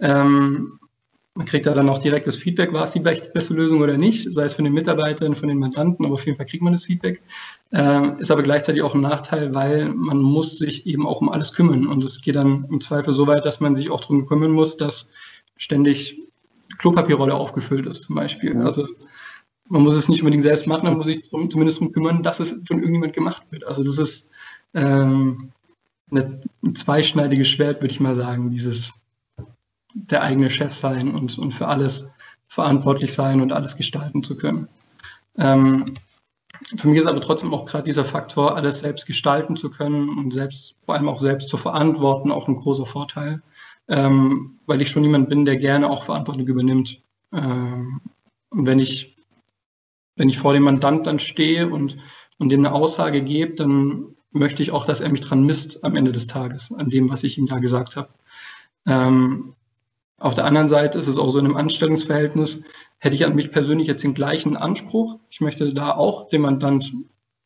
Ähm, 0.00 0.80
man 1.40 1.46
kriegt 1.46 1.64
da 1.64 1.72
dann 1.72 1.88
auch 1.88 2.00
direkt 2.00 2.26
das 2.26 2.36
Feedback, 2.36 2.70
war 2.74 2.84
es 2.84 2.90
die 2.90 3.00
beste 3.00 3.54
Lösung 3.54 3.80
oder 3.80 3.96
nicht, 3.96 4.30
sei 4.30 4.44
es 4.44 4.52
von 4.52 4.66
den 4.66 4.74
Mitarbeitern, 4.74 5.34
von 5.34 5.48
den 5.48 5.56
Mandanten, 5.56 6.04
aber 6.04 6.12
auf 6.12 6.26
jeden 6.26 6.36
Fall 6.36 6.44
kriegt 6.44 6.62
man 6.62 6.74
das 6.74 6.84
Feedback. 6.84 7.22
Ähm, 7.72 8.18
ist 8.18 8.30
aber 8.30 8.42
gleichzeitig 8.42 8.82
auch 8.82 8.94
ein 8.94 9.00
Nachteil, 9.00 9.54
weil 9.54 9.88
man 9.88 10.18
muss 10.18 10.58
sich 10.58 10.84
eben 10.84 11.06
auch 11.06 11.22
um 11.22 11.30
alles 11.30 11.54
kümmern. 11.54 11.86
Und 11.86 12.04
es 12.04 12.20
geht 12.20 12.36
dann 12.36 12.66
im 12.70 12.82
Zweifel 12.82 13.14
so 13.14 13.26
weit, 13.26 13.46
dass 13.46 13.58
man 13.58 13.74
sich 13.74 13.90
auch 13.90 14.02
darum 14.02 14.26
kümmern 14.26 14.50
muss, 14.50 14.76
dass 14.76 15.08
ständig 15.56 16.20
Klopapierrolle 16.76 17.34
aufgefüllt 17.34 17.86
ist 17.86 18.02
zum 18.02 18.16
Beispiel. 18.16 18.54
Ja. 18.54 18.64
Also 18.64 18.86
man 19.70 19.80
muss 19.80 19.94
es 19.94 20.10
nicht 20.10 20.20
unbedingt 20.20 20.42
selbst 20.42 20.66
machen, 20.66 20.84
man 20.84 20.98
muss 20.98 21.06
sich 21.06 21.22
drum, 21.22 21.50
zumindest 21.50 21.78
darum 21.80 21.94
kümmern, 21.94 22.22
dass 22.22 22.40
es 22.40 22.50
von 22.50 22.80
irgendjemand 22.80 23.14
gemacht 23.14 23.44
wird. 23.48 23.64
Also 23.64 23.82
das 23.82 23.96
ist 23.96 24.28
ähm, 24.74 25.52
eine, 26.10 26.42
ein 26.62 26.74
zweischneidiges 26.74 27.48
Schwert, 27.48 27.80
würde 27.80 27.94
ich 27.94 28.00
mal 28.00 28.14
sagen, 28.14 28.50
dieses 28.50 28.92
der 29.94 30.22
eigene 30.22 30.50
Chef 30.50 30.74
sein 30.74 31.14
und, 31.14 31.38
und 31.38 31.52
für 31.52 31.68
alles 31.68 32.08
verantwortlich 32.48 33.12
sein 33.12 33.40
und 33.40 33.52
alles 33.52 33.76
gestalten 33.76 34.22
zu 34.22 34.36
können. 34.36 34.68
Ähm, 35.36 35.84
für 36.76 36.88
mich 36.88 36.98
ist 36.98 37.06
aber 37.06 37.20
trotzdem 37.20 37.54
auch 37.54 37.64
gerade 37.64 37.84
dieser 37.84 38.04
Faktor, 38.04 38.56
alles 38.56 38.80
selbst 38.80 39.06
gestalten 39.06 39.56
zu 39.56 39.70
können 39.70 40.18
und 40.18 40.32
selbst, 40.32 40.74
vor 40.84 40.94
allem 40.94 41.08
auch 41.08 41.20
selbst 41.20 41.48
zu 41.48 41.56
verantworten, 41.56 42.30
auch 42.30 42.48
ein 42.48 42.56
großer 42.56 42.86
Vorteil, 42.86 43.42
ähm, 43.88 44.58
weil 44.66 44.82
ich 44.82 44.90
schon 44.90 45.04
jemand 45.04 45.28
bin, 45.28 45.44
der 45.44 45.56
gerne 45.56 45.88
auch 45.88 46.04
Verantwortung 46.04 46.46
übernimmt. 46.46 47.00
Ähm, 47.32 48.00
und 48.50 48.66
wenn 48.66 48.78
ich, 48.78 49.16
wenn 50.16 50.28
ich 50.28 50.38
vor 50.38 50.52
dem 50.52 50.64
Mandant 50.64 51.06
dann 51.06 51.18
stehe 51.18 51.68
und, 51.68 51.96
und 52.38 52.50
dem 52.50 52.60
eine 52.60 52.74
Aussage 52.74 53.22
gebe, 53.22 53.54
dann 53.54 54.16
möchte 54.32 54.62
ich 54.62 54.70
auch, 54.70 54.86
dass 54.86 55.00
er 55.00 55.08
mich 55.08 55.20
dran 55.20 55.44
misst 55.44 55.82
am 55.82 55.96
Ende 55.96 56.12
des 56.12 56.26
Tages, 56.26 56.72
an 56.72 56.88
dem, 56.88 57.10
was 57.10 57.24
ich 57.24 57.38
ihm 57.38 57.46
da 57.46 57.58
gesagt 57.58 57.96
habe. 57.96 58.10
Ähm, 58.86 59.54
auf 60.20 60.34
der 60.34 60.44
anderen 60.44 60.68
Seite 60.68 60.98
ist 60.98 61.08
es 61.08 61.16
auch 61.16 61.30
so 61.30 61.38
in 61.38 61.46
einem 61.46 61.56
Anstellungsverhältnis, 61.56 62.62
hätte 62.98 63.16
ich 63.16 63.24
an 63.24 63.34
mich 63.34 63.50
persönlich 63.50 63.88
jetzt 63.88 64.04
den 64.04 64.12
gleichen 64.12 64.54
Anspruch. 64.54 65.18
Ich 65.30 65.40
möchte 65.40 65.72
da 65.72 65.92
auch 65.96 66.28
dem 66.28 66.42
Mandant 66.42 66.92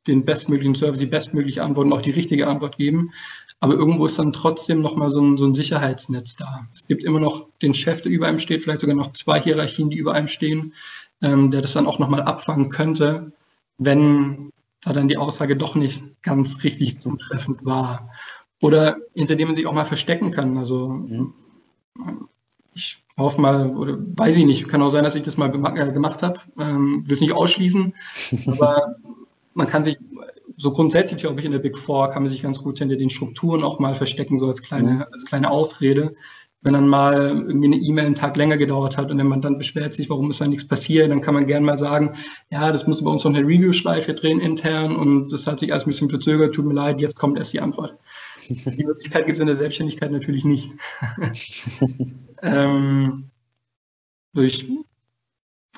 den 0.08 0.24
bestmöglichen 0.24 0.74
Service, 0.74 0.98
die 0.98 1.06
bestmögliche 1.06 1.62
Antwort 1.62 1.86
und 1.86 1.92
auch 1.92 2.02
die 2.02 2.10
richtige 2.10 2.48
Antwort 2.48 2.76
geben. 2.76 3.12
Aber 3.60 3.74
irgendwo 3.74 4.04
ist 4.06 4.18
dann 4.18 4.32
trotzdem 4.32 4.82
nochmal 4.82 5.12
so 5.12 5.20
ein, 5.20 5.36
so 5.38 5.46
ein 5.46 5.54
Sicherheitsnetz 5.54 6.34
da. 6.34 6.66
Es 6.74 6.84
gibt 6.88 7.04
immer 7.04 7.20
noch 7.20 7.46
den 7.62 7.74
Chef, 7.74 8.02
der 8.02 8.10
über 8.10 8.26
einem 8.26 8.40
steht, 8.40 8.64
vielleicht 8.64 8.80
sogar 8.80 8.96
noch 8.96 9.12
zwei 9.12 9.40
Hierarchien, 9.40 9.88
die 9.88 9.96
über 9.96 10.12
einem 10.12 10.26
stehen, 10.26 10.74
ähm, 11.22 11.52
der 11.52 11.62
das 11.62 11.74
dann 11.74 11.86
auch 11.86 12.00
nochmal 12.00 12.22
abfangen 12.22 12.70
könnte, 12.70 13.32
wenn 13.78 14.50
da 14.82 14.92
dann 14.92 15.08
die 15.08 15.16
Aussage 15.16 15.56
doch 15.56 15.76
nicht 15.76 16.02
ganz 16.22 16.64
richtig 16.64 17.00
zutreffend 17.00 17.64
war. 17.64 18.10
Oder 18.60 18.96
hinter 19.12 19.36
dem 19.36 19.46
man 19.48 19.56
sich 19.56 19.68
auch 19.68 19.72
mal 19.72 19.84
verstecken 19.84 20.32
kann. 20.32 20.58
Also 20.58 20.88
mhm 20.88 21.34
ich 22.74 23.04
hoffe 23.16 23.40
mal, 23.40 23.70
oder 23.76 23.96
weiß 23.98 24.36
ich 24.36 24.46
nicht, 24.46 24.68
kann 24.68 24.82
auch 24.82 24.90
sein, 24.90 25.04
dass 25.04 25.14
ich 25.14 25.22
das 25.22 25.36
mal 25.36 25.48
äh, 25.76 25.92
gemacht 25.92 26.22
habe, 26.22 26.40
ähm, 26.58 27.04
will 27.06 27.14
es 27.14 27.20
nicht 27.20 27.32
ausschließen, 27.32 27.94
aber 28.46 28.96
man 29.54 29.68
kann 29.68 29.84
sich, 29.84 29.98
so 30.56 30.72
grundsätzlich 30.72 31.20
glaube 31.20 31.40
ich 31.40 31.46
in 31.46 31.52
der 31.52 31.58
Big 31.60 31.78
Four, 31.78 32.08
kann 32.08 32.22
man 32.22 32.30
sich 32.30 32.42
ganz 32.42 32.60
gut 32.60 32.78
hinter 32.78 32.96
den 32.96 33.10
Strukturen 33.10 33.62
auch 33.62 33.78
mal 33.78 33.94
verstecken, 33.94 34.38
so 34.38 34.46
als 34.46 34.62
kleine, 34.62 35.06
als 35.12 35.24
kleine 35.24 35.50
Ausrede. 35.50 36.14
Wenn 36.62 36.72
dann 36.72 36.88
mal 36.88 37.44
irgendwie 37.46 37.66
eine 37.66 37.76
E-Mail 37.76 38.06
einen 38.06 38.14
Tag 38.14 38.36
länger 38.36 38.56
gedauert 38.56 38.96
hat 38.96 39.10
und 39.10 39.18
der 39.18 39.26
Mandant 39.26 39.58
beschwert 39.58 39.92
sich, 39.92 40.08
warum 40.08 40.30
ist 40.30 40.40
da 40.40 40.46
nichts 40.46 40.66
passiert, 40.66 41.10
dann 41.10 41.20
kann 41.20 41.34
man 41.34 41.46
gerne 41.46 41.66
mal 41.66 41.76
sagen, 41.76 42.14
ja, 42.50 42.72
das 42.72 42.86
müssen 42.86 43.04
wir 43.04 43.10
uns 43.10 43.22
noch 43.22 43.34
eine 43.34 43.46
Review-Schleife 43.46 44.14
drehen 44.14 44.40
intern 44.40 44.96
und 44.96 45.30
das 45.30 45.46
hat 45.46 45.60
sich 45.60 45.72
alles 45.72 45.84
ein 45.84 45.90
bisschen 45.90 46.08
verzögert, 46.08 46.54
tut 46.54 46.64
mir 46.64 46.72
leid, 46.72 47.00
jetzt 47.00 47.16
kommt 47.16 47.38
erst 47.38 47.52
die 47.52 47.60
Antwort. 47.60 47.98
Die 48.48 48.84
Möglichkeit 48.84 49.24
gibt 49.24 49.36
es 49.36 49.40
in 49.40 49.46
der 49.46 49.56
Selbstständigkeit 49.56 50.10
natürlich 50.10 50.44
nicht. 50.44 50.70
ähm, 52.42 53.30
ich 54.34 54.66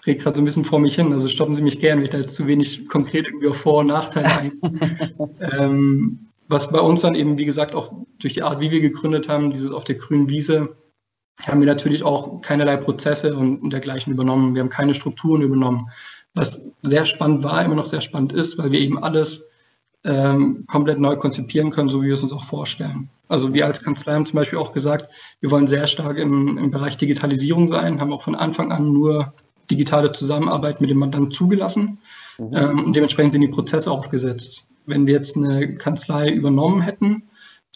rede 0.06 0.18
gerade 0.20 0.36
so 0.36 0.42
ein 0.42 0.44
bisschen 0.44 0.64
vor 0.64 0.78
mich 0.78 0.94
hin, 0.94 1.12
also 1.12 1.28
stoppen 1.28 1.54
Sie 1.54 1.62
mich 1.62 1.78
gerne, 1.78 1.96
wenn 1.96 2.04
ich 2.04 2.10
da 2.10 2.18
jetzt 2.18 2.34
zu 2.34 2.46
wenig 2.46 2.88
konkret 2.88 3.26
irgendwie 3.26 3.48
auf 3.48 3.58
Vor- 3.58 3.80
und 3.80 3.88
Nachteile 3.88 4.26
eingehe. 4.26 5.36
ähm, 5.58 6.28
was 6.48 6.70
bei 6.70 6.80
uns 6.80 7.00
dann 7.00 7.14
eben, 7.14 7.38
wie 7.38 7.44
gesagt, 7.44 7.74
auch 7.74 7.92
durch 8.18 8.34
die 8.34 8.42
Art, 8.42 8.60
wie 8.60 8.70
wir 8.70 8.80
gegründet 8.80 9.28
haben, 9.28 9.50
dieses 9.50 9.72
auf 9.72 9.84
der 9.84 9.96
grünen 9.96 10.28
Wiese, 10.28 10.76
haben 11.42 11.60
wir 11.60 11.66
natürlich 11.66 12.02
auch 12.02 12.40
keinerlei 12.40 12.76
Prozesse 12.76 13.36
und 13.36 13.70
dergleichen 13.70 14.12
übernommen. 14.12 14.54
Wir 14.54 14.62
haben 14.62 14.70
keine 14.70 14.94
Strukturen 14.94 15.42
übernommen, 15.42 15.90
was 16.34 16.60
sehr 16.82 17.04
spannend 17.04 17.44
war, 17.44 17.64
immer 17.64 17.74
noch 17.74 17.86
sehr 17.86 18.00
spannend 18.00 18.32
ist, 18.32 18.58
weil 18.58 18.70
wir 18.70 18.80
eben 18.80 19.02
alles 19.02 19.46
ähm, 20.06 20.64
komplett 20.66 20.98
neu 20.98 21.16
konzipieren 21.16 21.70
können, 21.70 21.88
so 21.88 22.02
wie 22.02 22.06
wir 22.06 22.14
es 22.14 22.22
uns 22.22 22.32
auch 22.32 22.44
vorstellen. 22.44 23.08
Also 23.28 23.52
wir 23.52 23.66
als 23.66 23.82
Kanzlei 23.82 24.14
haben 24.14 24.24
zum 24.24 24.36
Beispiel 24.36 24.58
auch 24.58 24.72
gesagt, 24.72 25.12
wir 25.40 25.50
wollen 25.50 25.66
sehr 25.66 25.86
stark 25.86 26.18
im, 26.18 26.56
im 26.58 26.70
Bereich 26.70 26.96
Digitalisierung 26.96 27.66
sein, 27.66 28.00
haben 28.00 28.12
auch 28.12 28.22
von 28.22 28.36
Anfang 28.36 28.70
an 28.70 28.92
nur 28.92 29.34
digitale 29.70 30.12
Zusammenarbeit 30.12 30.80
mit 30.80 30.90
dem 30.90 30.98
Mandanten 30.98 31.32
zugelassen 31.32 31.98
mhm. 32.38 32.56
ähm, 32.56 32.84
und 32.84 32.94
dementsprechend 32.94 33.32
sind 33.32 33.40
die 33.40 33.48
Prozesse 33.48 33.90
aufgesetzt. 33.90 34.64
Wenn 34.86 35.06
wir 35.06 35.14
jetzt 35.14 35.36
eine 35.36 35.74
Kanzlei 35.74 36.30
übernommen 36.30 36.80
hätten, 36.82 37.24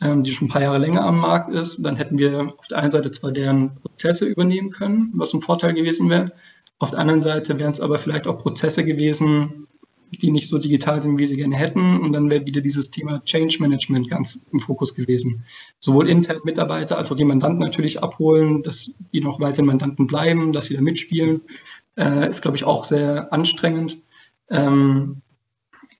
ähm, 0.01 0.23
die 0.23 0.33
schon 0.33 0.47
ein 0.47 0.51
paar 0.51 0.63
Jahre 0.63 0.79
länger 0.79 1.05
am 1.05 1.19
Markt 1.19 1.53
ist, 1.53 1.85
dann 1.85 1.97
hätten 1.97 2.17
wir 2.17 2.55
auf 2.57 2.69
der 2.69 2.79
einen 2.79 2.93
Seite 2.93 3.11
zwar 3.11 3.33
deren 3.33 3.75
Prozesse 3.83 4.25
übernehmen 4.25 4.71
können, 4.71 5.11
was 5.15 5.35
ein 5.35 5.43
Vorteil 5.43 5.75
gewesen 5.75 6.09
wäre, 6.09 6.33
auf 6.79 6.93
der 6.93 7.01
anderen 7.01 7.21
Seite 7.23 7.59
wären 7.59 7.73
es 7.73 7.81
aber 7.81 7.99
vielleicht 7.99 8.27
auch 8.27 8.39
Prozesse 8.39 8.85
gewesen, 8.85 9.67
die 10.11 10.31
nicht 10.31 10.51
so 10.51 10.59
digital 10.59 11.03
sind, 11.03 11.19
wie 11.19 11.27
sie 11.27 11.37
gerne 11.37 11.57
hätten. 11.57 12.01
Und 12.01 12.13
dann 12.13 12.31
wäre 12.31 12.47
wieder 12.47 12.61
dieses 12.61 12.91
Thema 12.91 13.23
Change 13.25 13.59
Management 13.61 14.11
ganz 14.11 14.41
im 14.53 14.61
Fokus 14.61 14.95
gewesen. 14.95 15.45
Sowohl 15.81 16.09
intern 16.09 16.41
Mitarbeiter 16.45 16.99
als 16.99 17.11
auch 17.11 17.17
die 17.17 17.25
Mandanten 17.25 17.61
natürlich 17.61 18.03
abholen, 18.03 18.63
dass 18.63 18.91
die 19.13 19.21
noch 19.21 19.41
weiter 19.41 19.63
Mandanten 19.63 20.07
bleiben, 20.07 20.53
dass 20.53 20.67
sie 20.67 20.75
da 20.75 20.81
mitspielen, 20.81 21.43
äh, 21.97 22.29
ist, 22.29 22.43
glaube 22.43 22.57
ich, 22.57 22.65
auch 22.65 22.85
sehr 22.85 23.33
anstrengend. 23.33 23.99
Ähm, 24.49 25.23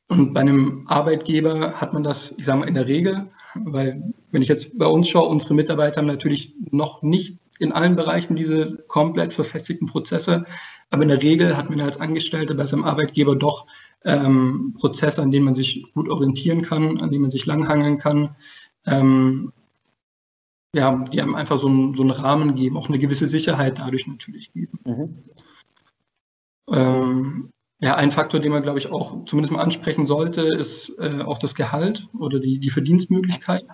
und 0.09 0.35
bei 0.35 0.41
einem 0.41 0.89
Arbeitgeber 0.89 1.75
hat 1.81 1.93
man 1.93 2.03
das, 2.03 2.35
ich 2.37 2.45
sage 2.45 2.59
mal, 2.59 2.69
in 2.69 2.75
der 2.75 2.89
Regel, 2.89 3.29
weil 3.55 4.03
wenn 4.33 4.43
ich 4.43 4.49
jetzt 4.49 4.77
bei 4.77 4.87
uns 4.87 5.09
schaue, 5.09 5.29
unsere 5.29 5.55
Mitarbeiter 5.55 5.99
haben 5.99 6.07
natürlich 6.07 6.53
noch 6.73 7.03
nicht 7.03 7.39
in 7.61 7.73
allen 7.73 7.95
Bereichen 7.95 8.35
diese 8.35 8.79
komplett 8.89 9.33
verfestigten 9.33 9.87
Prozesse, 9.87 10.45
aber 10.89 11.03
in 11.03 11.11
der 11.11 11.23
Regel 11.23 11.57
hat 11.57 11.71
man 11.71 11.81
als 11.81 12.01
Angestellter 12.01 12.55
bei 12.55 12.65
seinem 12.65 12.85
Arbeitgeber 12.85 13.37
doch 13.37 13.67
ähm, 14.05 14.75
Prozesse, 14.79 15.23
an 15.23 15.31
denen 15.31 15.45
man 15.45 15.55
sich 15.55 15.87
gut 15.93 16.09
orientieren 16.09 16.63
kann, 16.63 17.01
an 17.01 17.11
denen 17.11 17.23
man 17.23 17.31
sich 17.31 17.47
langhangeln 17.47 17.99
kann. 17.99 18.35
Ähm, 18.87 19.53
ja, 20.75 21.05
die 21.13 21.21
einem 21.21 21.35
einfach 21.35 21.59
so, 21.59 21.69
ein, 21.69 21.95
so 21.95 22.03
einen 22.03 22.13
Rahmen 22.13 22.55
geben, 22.55 22.77
auch 22.77 22.89
eine 22.89 22.99
gewisse 22.99 23.29
Sicherheit 23.29 23.79
dadurch 23.79 24.07
natürlich 24.07 24.53
geben. 24.53 24.79
Mhm. 24.85 25.25
Ähm, 26.73 27.51
ja, 27.81 27.97
ein 27.97 28.11
Faktor, 28.11 28.41
den 28.41 28.53
man, 28.53 28.63
glaube 28.63 28.79
ich, 28.79 28.91
auch 28.91 29.25
zumindest 29.25 29.53
mal 29.53 29.63
ansprechen 29.63 30.07
sollte, 30.07 30.43
ist 30.43 30.93
äh, 30.99 31.23
auch 31.23 31.39
das 31.39 31.55
Gehalt 31.55 32.09
oder 32.19 32.39
die, 32.39 32.59
die 32.59 32.71
Verdienstmöglichkeit. 32.71 33.65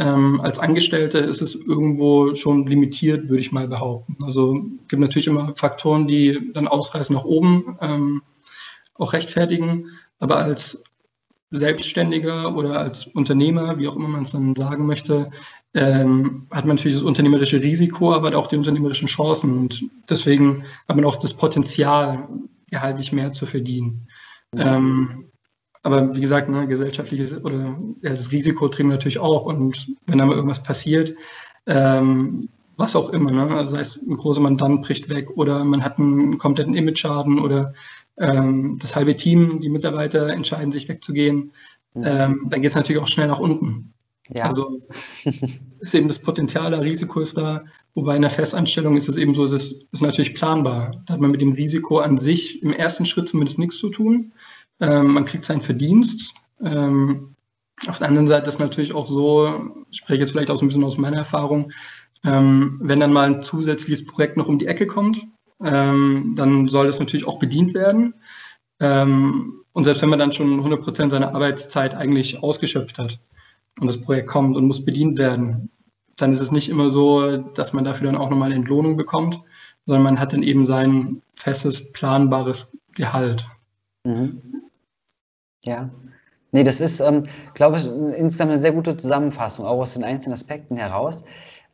Ähm, 0.00 0.40
als 0.40 0.58
Angestellte 0.58 1.18
ist 1.18 1.42
es 1.42 1.54
irgendwo 1.54 2.34
schon 2.34 2.66
limitiert, 2.66 3.28
würde 3.28 3.40
ich 3.40 3.52
mal 3.52 3.68
behaupten. 3.68 4.16
Also 4.24 4.56
es 4.56 4.88
gibt 4.88 5.00
natürlich 5.00 5.26
immer 5.26 5.54
Faktoren, 5.54 6.08
die 6.08 6.50
dann 6.54 6.66
ausreißen 6.66 7.14
nach 7.14 7.24
oben. 7.24 7.76
Ähm, 7.80 8.22
auch 8.94 9.12
rechtfertigen. 9.12 9.90
Aber 10.18 10.38
als 10.38 10.82
Selbstständiger 11.50 12.56
oder 12.56 12.78
als 12.78 13.06
Unternehmer, 13.06 13.78
wie 13.78 13.88
auch 13.88 13.96
immer 13.96 14.08
man 14.08 14.22
es 14.22 14.32
dann 14.32 14.54
sagen 14.54 14.86
möchte, 14.86 15.30
ähm, 15.74 16.46
hat 16.50 16.64
man 16.64 16.76
natürlich 16.76 16.96
das 16.96 17.04
unternehmerische 17.04 17.60
Risiko, 17.60 18.14
aber 18.14 18.36
auch 18.36 18.46
die 18.46 18.56
unternehmerischen 18.56 19.08
Chancen. 19.08 19.58
Und 19.58 19.84
deswegen 20.08 20.64
hat 20.88 20.96
man 20.96 21.04
auch 21.04 21.16
das 21.16 21.34
Potenzial, 21.34 22.28
gehaltlich 22.70 23.10
mehr 23.10 23.32
zu 23.32 23.46
verdienen. 23.46 24.06
Ähm, 24.56 25.29
aber 25.82 26.14
wie 26.14 26.20
gesagt, 26.20 26.48
ne, 26.48 26.66
gesellschaftliches 26.66 27.42
oder 27.42 27.78
ja, 28.02 28.10
das 28.10 28.32
Risiko 28.32 28.68
treiben 28.68 28.90
natürlich 28.90 29.18
auch. 29.18 29.46
Und 29.46 29.88
wenn 30.06 30.18
da 30.18 30.26
mal 30.26 30.36
irgendwas 30.36 30.62
passiert, 30.62 31.14
ähm, 31.66 32.48
was 32.76 32.96
auch 32.96 33.10
immer, 33.10 33.30
ne? 33.30 33.54
also 33.54 33.72
sei 33.72 33.80
es 33.80 33.96
ein 33.96 34.16
großer 34.16 34.40
Mandant 34.40 34.82
bricht 34.82 35.08
weg 35.08 35.30
oder 35.36 35.64
man 35.64 35.84
hat 35.84 35.98
einen 35.98 36.38
kompletten 36.38 36.74
Image-Schaden 36.74 37.38
oder 37.38 37.74
ähm, 38.18 38.78
das 38.80 38.96
halbe 38.96 39.16
Team, 39.16 39.60
die 39.60 39.68
Mitarbeiter 39.68 40.28
entscheiden 40.28 40.72
sich 40.72 40.88
wegzugehen, 40.88 41.52
mhm. 41.94 42.02
ähm, 42.04 42.46
dann 42.48 42.60
geht 42.60 42.70
es 42.70 42.76
natürlich 42.76 43.02
auch 43.02 43.08
schnell 43.08 43.28
nach 43.28 43.38
unten. 43.38 43.92
Ja. 44.32 44.44
Also 44.44 44.80
ist 45.78 45.94
eben 45.94 46.08
das 46.08 46.18
Potenzial, 46.18 46.70
das 46.70 46.82
Risiko 46.82 47.20
ist 47.20 47.36
da, 47.36 47.64
wobei 47.94 48.16
in 48.16 48.22
der 48.22 48.30
Festanstellung 48.30 48.96
ist 48.96 49.08
es 49.08 49.16
eben 49.16 49.34
so, 49.34 49.44
es 49.44 49.52
ist, 49.52 49.86
ist 49.92 50.02
natürlich 50.02 50.34
planbar. 50.34 50.92
Da 51.06 51.14
hat 51.14 51.20
man 51.20 51.32
mit 51.32 51.40
dem 51.40 51.52
Risiko 51.52 51.98
an 51.98 52.18
sich 52.18 52.62
im 52.62 52.72
ersten 52.72 53.04
Schritt 53.04 53.28
zumindest 53.28 53.58
nichts 53.58 53.76
zu 53.76 53.90
tun. 53.90 54.32
Ähm, 54.80 55.12
man 55.12 55.24
kriegt 55.24 55.44
seinen 55.44 55.60
Verdienst. 55.60 56.32
Ähm, 56.62 57.34
auf 57.86 57.98
der 57.98 58.08
anderen 58.08 58.28
Seite 58.28 58.48
ist 58.48 58.58
natürlich 58.58 58.94
auch 58.94 59.06
so, 59.06 59.72
ich 59.90 59.98
spreche 59.98 60.20
jetzt 60.20 60.32
vielleicht 60.32 60.50
auch 60.50 60.56
so 60.56 60.64
ein 60.64 60.68
bisschen 60.68 60.84
aus 60.84 60.98
meiner 60.98 61.18
Erfahrung, 61.18 61.72
ähm, 62.24 62.78
wenn 62.82 63.00
dann 63.00 63.12
mal 63.12 63.26
ein 63.26 63.42
zusätzliches 63.42 64.06
Projekt 64.06 64.36
noch 64.36 64.48
um 64.48 64.58
die 64.58 64.66
Ecke 64.66 64.86
kommt, 64.86 65.26
ähm, 65.64 66.34
dann 66.36 66.68
soll 66.68 66.88
es 66.88 66.98
natürlich 66.98 67.26
auch 67.26 67.38
bedient 67.38 67.74
werden. 67.74 68.14
Ähm, 68.80 69.64
und 69.72 69.84
selbst 69.84 70.02
wenn 70.02 70.10
man 70.10 70.18
dann 70.18 70.32
schon 70.32 70.58
100 70.58 70.82
Prozent 70.82 71.10
seiner 71.10 71.34
Arbeitszeit 71.34 71.94
eigentlich 71.94 72.42
ausgeschöpft 72.42 72.98
hat 72.98 73.20
und 73.80 73.86
das 73.86 74.00
Projekt 74.00 74.28
kommt 74.28 74.56
und 74.56 74.66
muss 74.66 74.84
bedient 74.84 75.18
werden, 75.18 75.70
dann 76.16 76.32
ist 76.32 76.40
es 76.40 76.50
nicht 76.50 76.68
immer 76.68 76.90
so, 76.90 77.38
dass 77.38 77.72
man 77.72 77.84
dafür 77.84 78.06
dann 78.06 78.20
auch 78.20 78.28
nochmal 78.28 78.52
Entlohnung 78.52 78.96
bekommt, 78.96 79.40
sondern 79.86 80.02
man 80.02 80.20
hat 80.20 80.32
dann 80.32 80.42
eben 80.42 80.64
sein 80.64 81.22
festes, 81.34 81.92
planbares 81.92 82.70
Gehalt. 82.94 83.46
Mhm. 84.04 84.59
Ja. 85.64 85.90
Nee, 86.52 86.64
das 86.64 86.80
ist, 86.80 87.00
ähm, 87.00 87.24
glaube 87.54 87.76
ich, 87.76 87.86
insgesamt 87.86 88.50
eine 88.52 88.60
sehr 88.60 88.72
gute 88.72 88.96
Zusammenfassung, 88.96 89.66
auch 89.66 89.78
aus 89.80 89.94
den 89.94 90.02
einzelnen 90.04 90.34
Aspekten 90.34 90.76
heraus. 90.76 91.24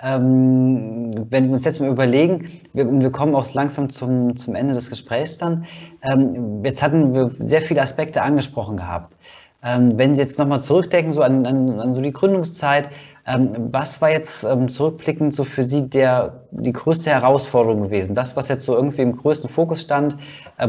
Ähm, 0.02 1.12
wenn 1.30 1.48
wir 1.48 1.54
uns 1.54 1.64
jetzt 1.64 1.80
mal 1.80 1.88
überlegen, 1.90 2.50
wir, 2.74 2.90
wir 2.90 3.10
kommen 3.10 3.34
auch 3.34 3.50
langsam 3.54 3.88
zum, 3.88 4.36
zum 4.36 4.54
Ende 4.54 4.74
des 4.74 4.90
Gesprächs 4.90 5.38
dann. 5.38 5.64
Ähm, 6.02 6.62
jetzt 6.64 6.82
hatten 6.82 7.14
wir 7.14 7.30
sehr 7.38 7.62
viele 7.62 7.80
Aspekte 7.80 8.20
angesprochen 8.20 8.76
gehabt. 8.76 9.14
Ähm, 9.62 9.96
wenn 9.96 10.14
Sie 10.14 10.20
jetzt 10.20 10.38
nochmal 10.38 10.60
zurückdenken, 10.60 11.12
so 11.12 11.22
an, 11.22 11.46
an, 11.46 11.80
an 11.80 11.94
so 11.94 12.02
die 12.02 12.12
Gründungszeit, 12.12 12.90
ähm, 13.26 13.68
was 13.72 14.02
war 14.02 14.10
jetzt 14.10 14.44
ähm, 14.44 14.68
zurückblickend 14.68 15.34
so 15.34 15.44
für 15.44 15.62
Sie 15.62 15.88
der, 15.88 16.44
die 16.50 16.72
größte 16.72 17.08
Herausforderung 17.10 17.84
gewesen? 17.84 18.14
Das, 18.14 18.36
was 18.36 18.48
jetzt 18.48 18.66
so 18.66 18.76
irgendwie 18.76 19.02
im 19.02 19.16
größten 19.16 19.48
Fokus 19.48 19.80
stand, 19.82 20.16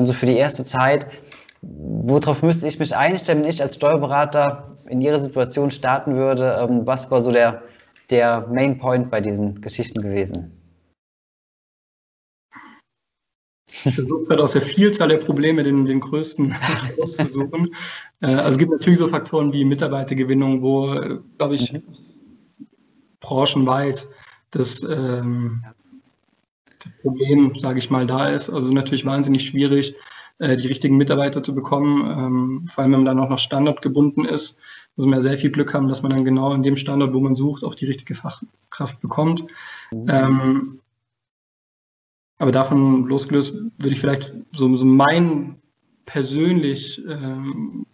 so 0.04 0.14
für 0.14 0.26
die 0.26 0.38
erste 0.38 0.64
Zeit, 0.64 1.08
worauf 1.62 2.44
müsste 2.44 2.68
ich 2.68 2.80
mich 2.80 2.96
einstellen, 2.96 3.42
wenn 3.42 3.50
ich 3.50 3.62
als 3.62 3.76
Steuerberater 3.76 4.76
in 4.90 5.02
Ihrer 5.02 5.20
Situation 5.20 5.72
starten 5.72 6.16
würde? 6.16 6.68
was 6.86 7.10
war 7.10 7.22
so 7.22 7.32
der, 7.32 7.64
der 8.10 8.48
Main 8.48 8.78
Point 8.78 9.10
bei 9.10 9.22
diesen 9.22 9.62
Geschichten 9.62 10.02
gewesen? 10.02 10.52
Ich 13.86 13.96
versuche 13.96 14.24
gerade 14.26 14.44
aus 14.44 14.54
der 14.54 14.62
Vielzahl 14.62 15.10
der 15.10 15.18
Probleme 15.18 15.64
den, 15.64 15.86
den 15.86 16.00
größten 16.00 16.56
auszusuchen. 17.02 17.68
Äh, 18.22 18.28
also 18.28 18.52
es 18.52 18.58
gibt 18.58 18.72
natürlich 18.72 19.00
so 19.00 19.08
Faktoren 19.08 19.54
wie 19.54 19.64
Mitarbeitergewinnung, 19.66 20.62
wo, 20.62 21.20
glaube 21.38 21.56
ich, 21.56 21.74
mhm. 21.74 21.84
branchenweit 23.20 24.08
das, 24.52 24.84
ähm, 24.84 25.64
das 26.80 26.92
Problem, 27.02 27.54
sage 27.58 27.80
ich 27.80 27.90
mal, 27.90 28.08
da 28.08 28.30
ist. 28.30 28.50
Also 28.50 28.74
natürlich 28.74 29.06
wahnsinnig 29.06 29.46
schwierig, 29.46 29.96
äh, 30.40 30.58
die 30.58 30.68
richtigen 30.68 30.98
Mitarbeiter 30.98 31.44
zu 31.44 31.54
bekommen, 31.54 32.06
ähm, 32.06 32.68
vor 32.68 32.84
allem 32.84 32.94
wenn 32.94 33.04
man 33.04 33.18
dann 33.18 33.20
auch 33.26 33.30
noch 33.30 33.40
standortgebunden 33.40 34.26
ist 34.26 34.58
muss 34.98 35.06
man 35.06 35.20
ja 35.20 35.22
sehr 35.22 35.38
viel 35.38 35.52
Glück 35.52 35.74
haben, 35.74 35.88
dass 35.88 36.02
man 36.02 36.12
dann 36.12 36.26
genau 36.26 36.52
an 36.52 36.64
dem 36.64 36.76
Standort, 36.76 37.14
wo 37.14 37.20
man 37.20 37.36
sucht, 37.36 37.64
auch 37.64 37.76
die 37.76 37.86
richtige 37.86 38.16
Fachkraft 38.16 39.00
bekommt. 39.00 39.44
Mhm. 39.92 40.06
Ähm, 40.10 40.80
aber 42.40 42.52
davon 42.52 43.06
losgelöst 43.06 43.56
würde 43.78 43.94
ich 43.94 44.00
vielleicht 44.00 44.34
so, 44.52 44.76
so 44.76 44.86
mein 44.86 45.62
persönlich 46.06 47.04
ähm, 47.08 47.86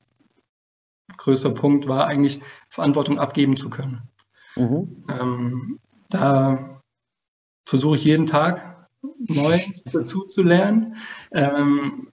größter 1.17 1.51
Punkt 1.51 1.87
war 1.87 2.07
eigentlich 2.07 2.41
Verantwortung 2.69 3.19
abgeben 3.19 3.57
zu 3.57 3.69
können. 3.69 4.01
Mhm. 4.55 5.03
Ähm, 5.09 5.79
da 6.09 6.81
versuche 7.65 7.97
ich 7.97 8.05
jeden 8.05 8.25
Tag 8.25 8.72
neu 9.27 9.59
dazu 9.91 10.23
zu 10.23 10.43
lernen. 10.43 10.97
Ähm, 11.31 12.07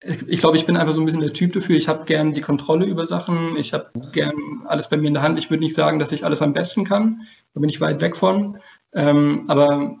ich 0.00 0.38
glaube, 0.38 0.56
ich 0.56 0.66
bin 0.66 0.76
einfach 0.76 0.94
so 0.94 1.00
ein 1.00 1.06
bisschen 1.06 1.20
der 1.20 1.32
Typ 1.32 1.52
dafür. 1.52 1.76
Ich 1.76 1.88
habe 1.88 2.04
gern 2.04 2.32
die 2.32 2.40
Kontrolle 2.40 2.86
über 2.86 3.06
Sachen. 3.06 3.56
Ich 3.56 3.72
habe 3.72 3.90
gern 4.12 4.34
alles 4.66 4.88
bei 4.88 4.96
mir 4.96 5.08
in 5.08 5.14
der 5.14 5.22
Hand. 5.22 5.38
Ich 5.38 5.50
würde 5.50 5.64
nicht 5.64 5.74
sagen, 5.74 5.98
dass 5.98 6.12
ich 6.12 6.24
alles 6.24 6.42
am 6.42 6.52
besten 6.52 6.84
kann. 6.84 7.22
Da 7.54 7.60
bin 7.60 7.70
ich 7.70 7.80
weit 7.80 8.00
weg 8.00 8.16
von. 8.16 8.58
Ähm, 8.92 9.44
aber 9.48 9.96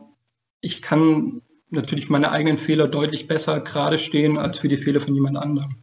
ich 0.60 0.82
kann 0.82 1.42
natürlich 1.70 2.08
meine 2.08 2.30
eigenen 2.30 2.58
Fehler 2.58 2.88
deutlich 2.88 3.26
besser 3.26 3.60
gerade 3.60 3.98
stehen 3.98 4.38
als 4.38 4.58
für 4.58 4.68
die 4.68 4.76
Fehler 4.76 5.00
von 5.00 5.14
jemand 5.14 5.38
anderem. 5.38 5.76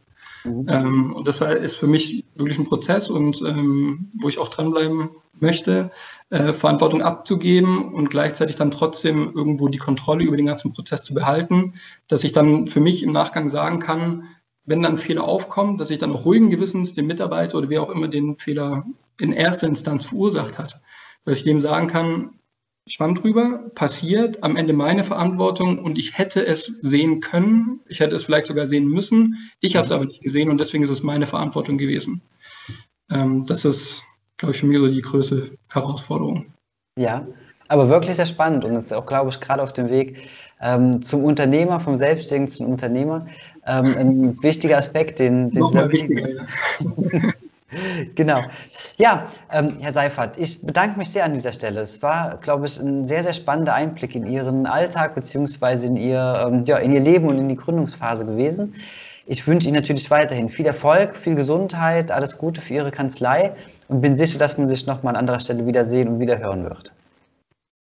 Mhm. 0.44 0.66
Ähm, 0.68 1.14
und 1.14 1.28
das 1.28 1.40
war, 1.40 1.54
ist 1.56 1.76
für 1.76 1.86
mich 1.86 2.23
wirklich 2.34 2.58
ein 2.58 2.64
Prozess 2.64 3.10
und 3.10 3.42
ähm, 3.42 4.08
wo 4.20 4.28
ich 4.28 4.38
auch 4.38 4.48
dranbleiben 4.48 5.10
möchte, 5.40 5.90
äh, 6.30 6.52
Verantwortung 6.52 7.02
abzugeben 7.02 7.92
und 7.92 8.10
gleichzeitig 8.10 8.56
dann 8.56 8.70
trotzdem 8.70 9.32
irgendwo 9.34 9.68
die 9.68 9.78
Kontrolle 9.78 10.24
über 10.24 10.36
den 10.36 10.46
ganzen 10.46 10.72
Prozess 10.72 11.04
zu 11.04 11.14
behalten, 11.14 11.74
dass 12.08 12.24
ich 12.24 12.32
dann 12.32 12.66
für 12.66 12.80
mich 12.80 13.02
im 13.02 13.10
Nachgang 13.10 13.48
sagen 13.48 13.80
kann, 13.80 14.28
wenn 14.64 14.82
dann 14.82 14.96
Fehler 14.96 15.24
aufkommt, 15.24 15.80
dass 15.80 15.90
ich 15.90 15.98
dann 15.98 16.12
ruhigen 16.12 16.50
Gewissens 16.50 16.94
dem 16.94 17.06
Mitarbeiter 17.06 17.58
oder 17.58 17.68
wer 17.68 17.82
auch 17.82 17.90
immer 17.90 18.08
den 18.08 18.38
Fehler 18.38 18.84
in 19.20 19.32
erster 19.32 19.66
Instanz 19.66 20.06
verursacht 20.06 20.58
hat, 20.58 20.80
dass 21.24 21.38
ich 21.38 21.44
dem 21.44 21.60
sagen 21.60 21.86
kann, 21.88 22.30
Schwamm 22.86 23.14
drüber, 23.14 23.70
passiert, 23.74 24.42
am 24.42 24.56
Ende 24.56 24.74
meine 24.74 25.04
Verantwortung 25.04 25.78
und 25.78 25.98
ich 25.98 26.18
hätte 26.18 26.46
es 26.46 26.66
sehen 26.82 27.20
können, 27.20 27.80
ich 27.88 28.00
hätte 28.00 28.14
es 28.14 28.24
vielleicht 28.24 28.46
sogar 28.46 28.68
sehen 28.68 28.86
müssen, 28.86 29.38
ich 29.60 29.76
habe 29.76 29.86
es 29.86 29.92
aber 29.92 30.04
nicht 30.04 30.22
gesehen 30.22 30.50
und 30.50 30.58
deswegen 30.58 30.84
ist 30.84 30.90
es 30.90 31.02
meine 31.02 31.26
Verantwortung 31.26 31.78
gewesen. 31.78 32.20
Ähm, 33.10 33.44
das 33.46 33.64
ist, 33.64 34.02
glaube 34.36 34.52
ich, 34.52 34.60
für 34.60 34.66
mich 34.66 34.78
so 34.78 34.88
die 34.88 35.00
größte 35.00 35.56
Herausforderung. 35.70 36.52
Ja, 36.98 37.26
aber 37.68 37.88
wirklich 37.88 38.14
sehr 38.14 38.26
spannend 38.26 38.66
und 38.66 38.76
ist 38.76 38.92
auch, 38.92 39.06
glaube 39.06 39.30
ich, 39.30 39.40
gerade 39.40 39.62
auf 39.62 39.72
dem 39.72 39.88
Weg 39.88 40.28
ähm, 40.60 41.00
zum 41.00 41.24
Unternehmer, 41.24 41.80
vom 41.80 41.96
Selbstständigen 41.96 42.50
zum 42.50 42.66
Unternehmer, 42.68 43.26
ähm, 43.66 43.94
ein 43.98 44.42
wichtiger 44.42 44.76
Aspekt, 44.76 45.20
den, 45.20 45.50
den 45.50 45.60
Nochmal 45.60 45.90
wichtiger. 45.90 46.46
Genau. 48.14 48.40
Ja, 48.96 49.28
ähm, 49.52 49.76
Herr 49.80 49.92
Seifert, 49.92 50.38
ich 50.38 50.64
bedanke 50.64 50.98
mich 50.98 51.10
sehr 51.10 51.24
an 51.24 51.34
dieser 51.34 51.52
Stelle. 51.52 51.80
Es 51.80 52.02
war, 52.02 52.38
glaube 52.38 52.66
ich, 52.66 52.78
ein 52.78 53.04
sehr, 53.04 53.22
sehr 53.22 53.32
spannender 53.32 53.74
Einblick 53.74 54.14
in 54.14 54.26
Ihren 54.26 54.66
Alltag 54.66 55.14
beziehungsweise 55.14 55.86
in 55.86 55.96
Ihr, 55.96 56.46
ähm, 56.46 56.64
ja, 56.66 56.78
in 56.78 56.92
Ihr 56.92 57.00
Leben 57.00 57.26
und 57.28 57.38
in 57.38 57.48
die 57.48 57.56
Gründungsphase 57.56 58.24
gewesen. 58.24 58.74
Ich 59.26 59.46
wünsche 59.46 59.68
Ihnen 59.68 59.76
natürlich 59.76 60.10
weiterhin 60.10 60.48
viel 60.48 60.66
Erfolg, 60.66 61.16
viel 61.16 61.34
Gesundheit, 61.34 62.12
alles 62.12 62.36
Gute 62.36 62.60
für 62.60 62.74
Ihre 62.74 62.90
Kanzlei 62.90 63.54
und 63.88 64.00
bin 64.00 64.16
sicher, 64.16 64.38
dass 64.38 64.58
man 64.58 64.68
sich 64.68 64.86
nochmal 64.86 65.14
an 65.14 65.20
anderer 65.20 65.40
Stelle 65.40 65.66
wiedersehen 65.66 66.08
und 66.08 66.20
wieder 66.20 66.38
hören 66.38 66.64
wird. 66.64 66.92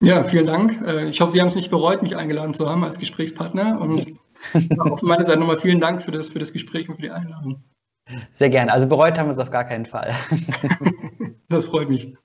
Ja, 0.01 0.23
vielen 0.23 0.47
Dank. 0.47 0.81
Äh, 0.85 1.09
ich 1.09 1.19
hoffe, 1.19 1.31
Sie 1.31 1.41
haben 1.41 1.47
es 1.47 1.55
nicht 1.55 1.71
bereut, 1.71 2.01
mich 2.01 2.15
eingeladen 2.15 2.53
zu 2.53 2.69
haben 2.69 2.83
als 2.83 2.99
Gesprächspartner. 2.99 3.79
Und 3.81 4.07
auf 4.79 5.01
meiner 5.01 5.25
Seite 5.25 5.39
nochmal 5.39 5.57
vielen 5.57 5.79
Dank 5.79 6.01
für 6.01 6.11
das, 6.11 6.29
für 6.29 6.39
das 6.39 6.53
Gespräch 6.53 6.87
und 6.89 6.95
für 6.95 7.01
die 7.01 7.11
Einladung. 7.11 7.61
Sehr 8.31 8.49
gerne. 8.49 8.71
Also 8.71 8.87
bereut 8.87 9.17
haben 9.17 9.27
wir 9.27 9.33
es 9.33 9.39
auf 9.39 9.51
gar 9.51 9.65
keinen 9.65 9.85
Fall. 9.85 10.13
Das 11.51 11.65
freut 11.65 11.89
mich. 11.89 12.15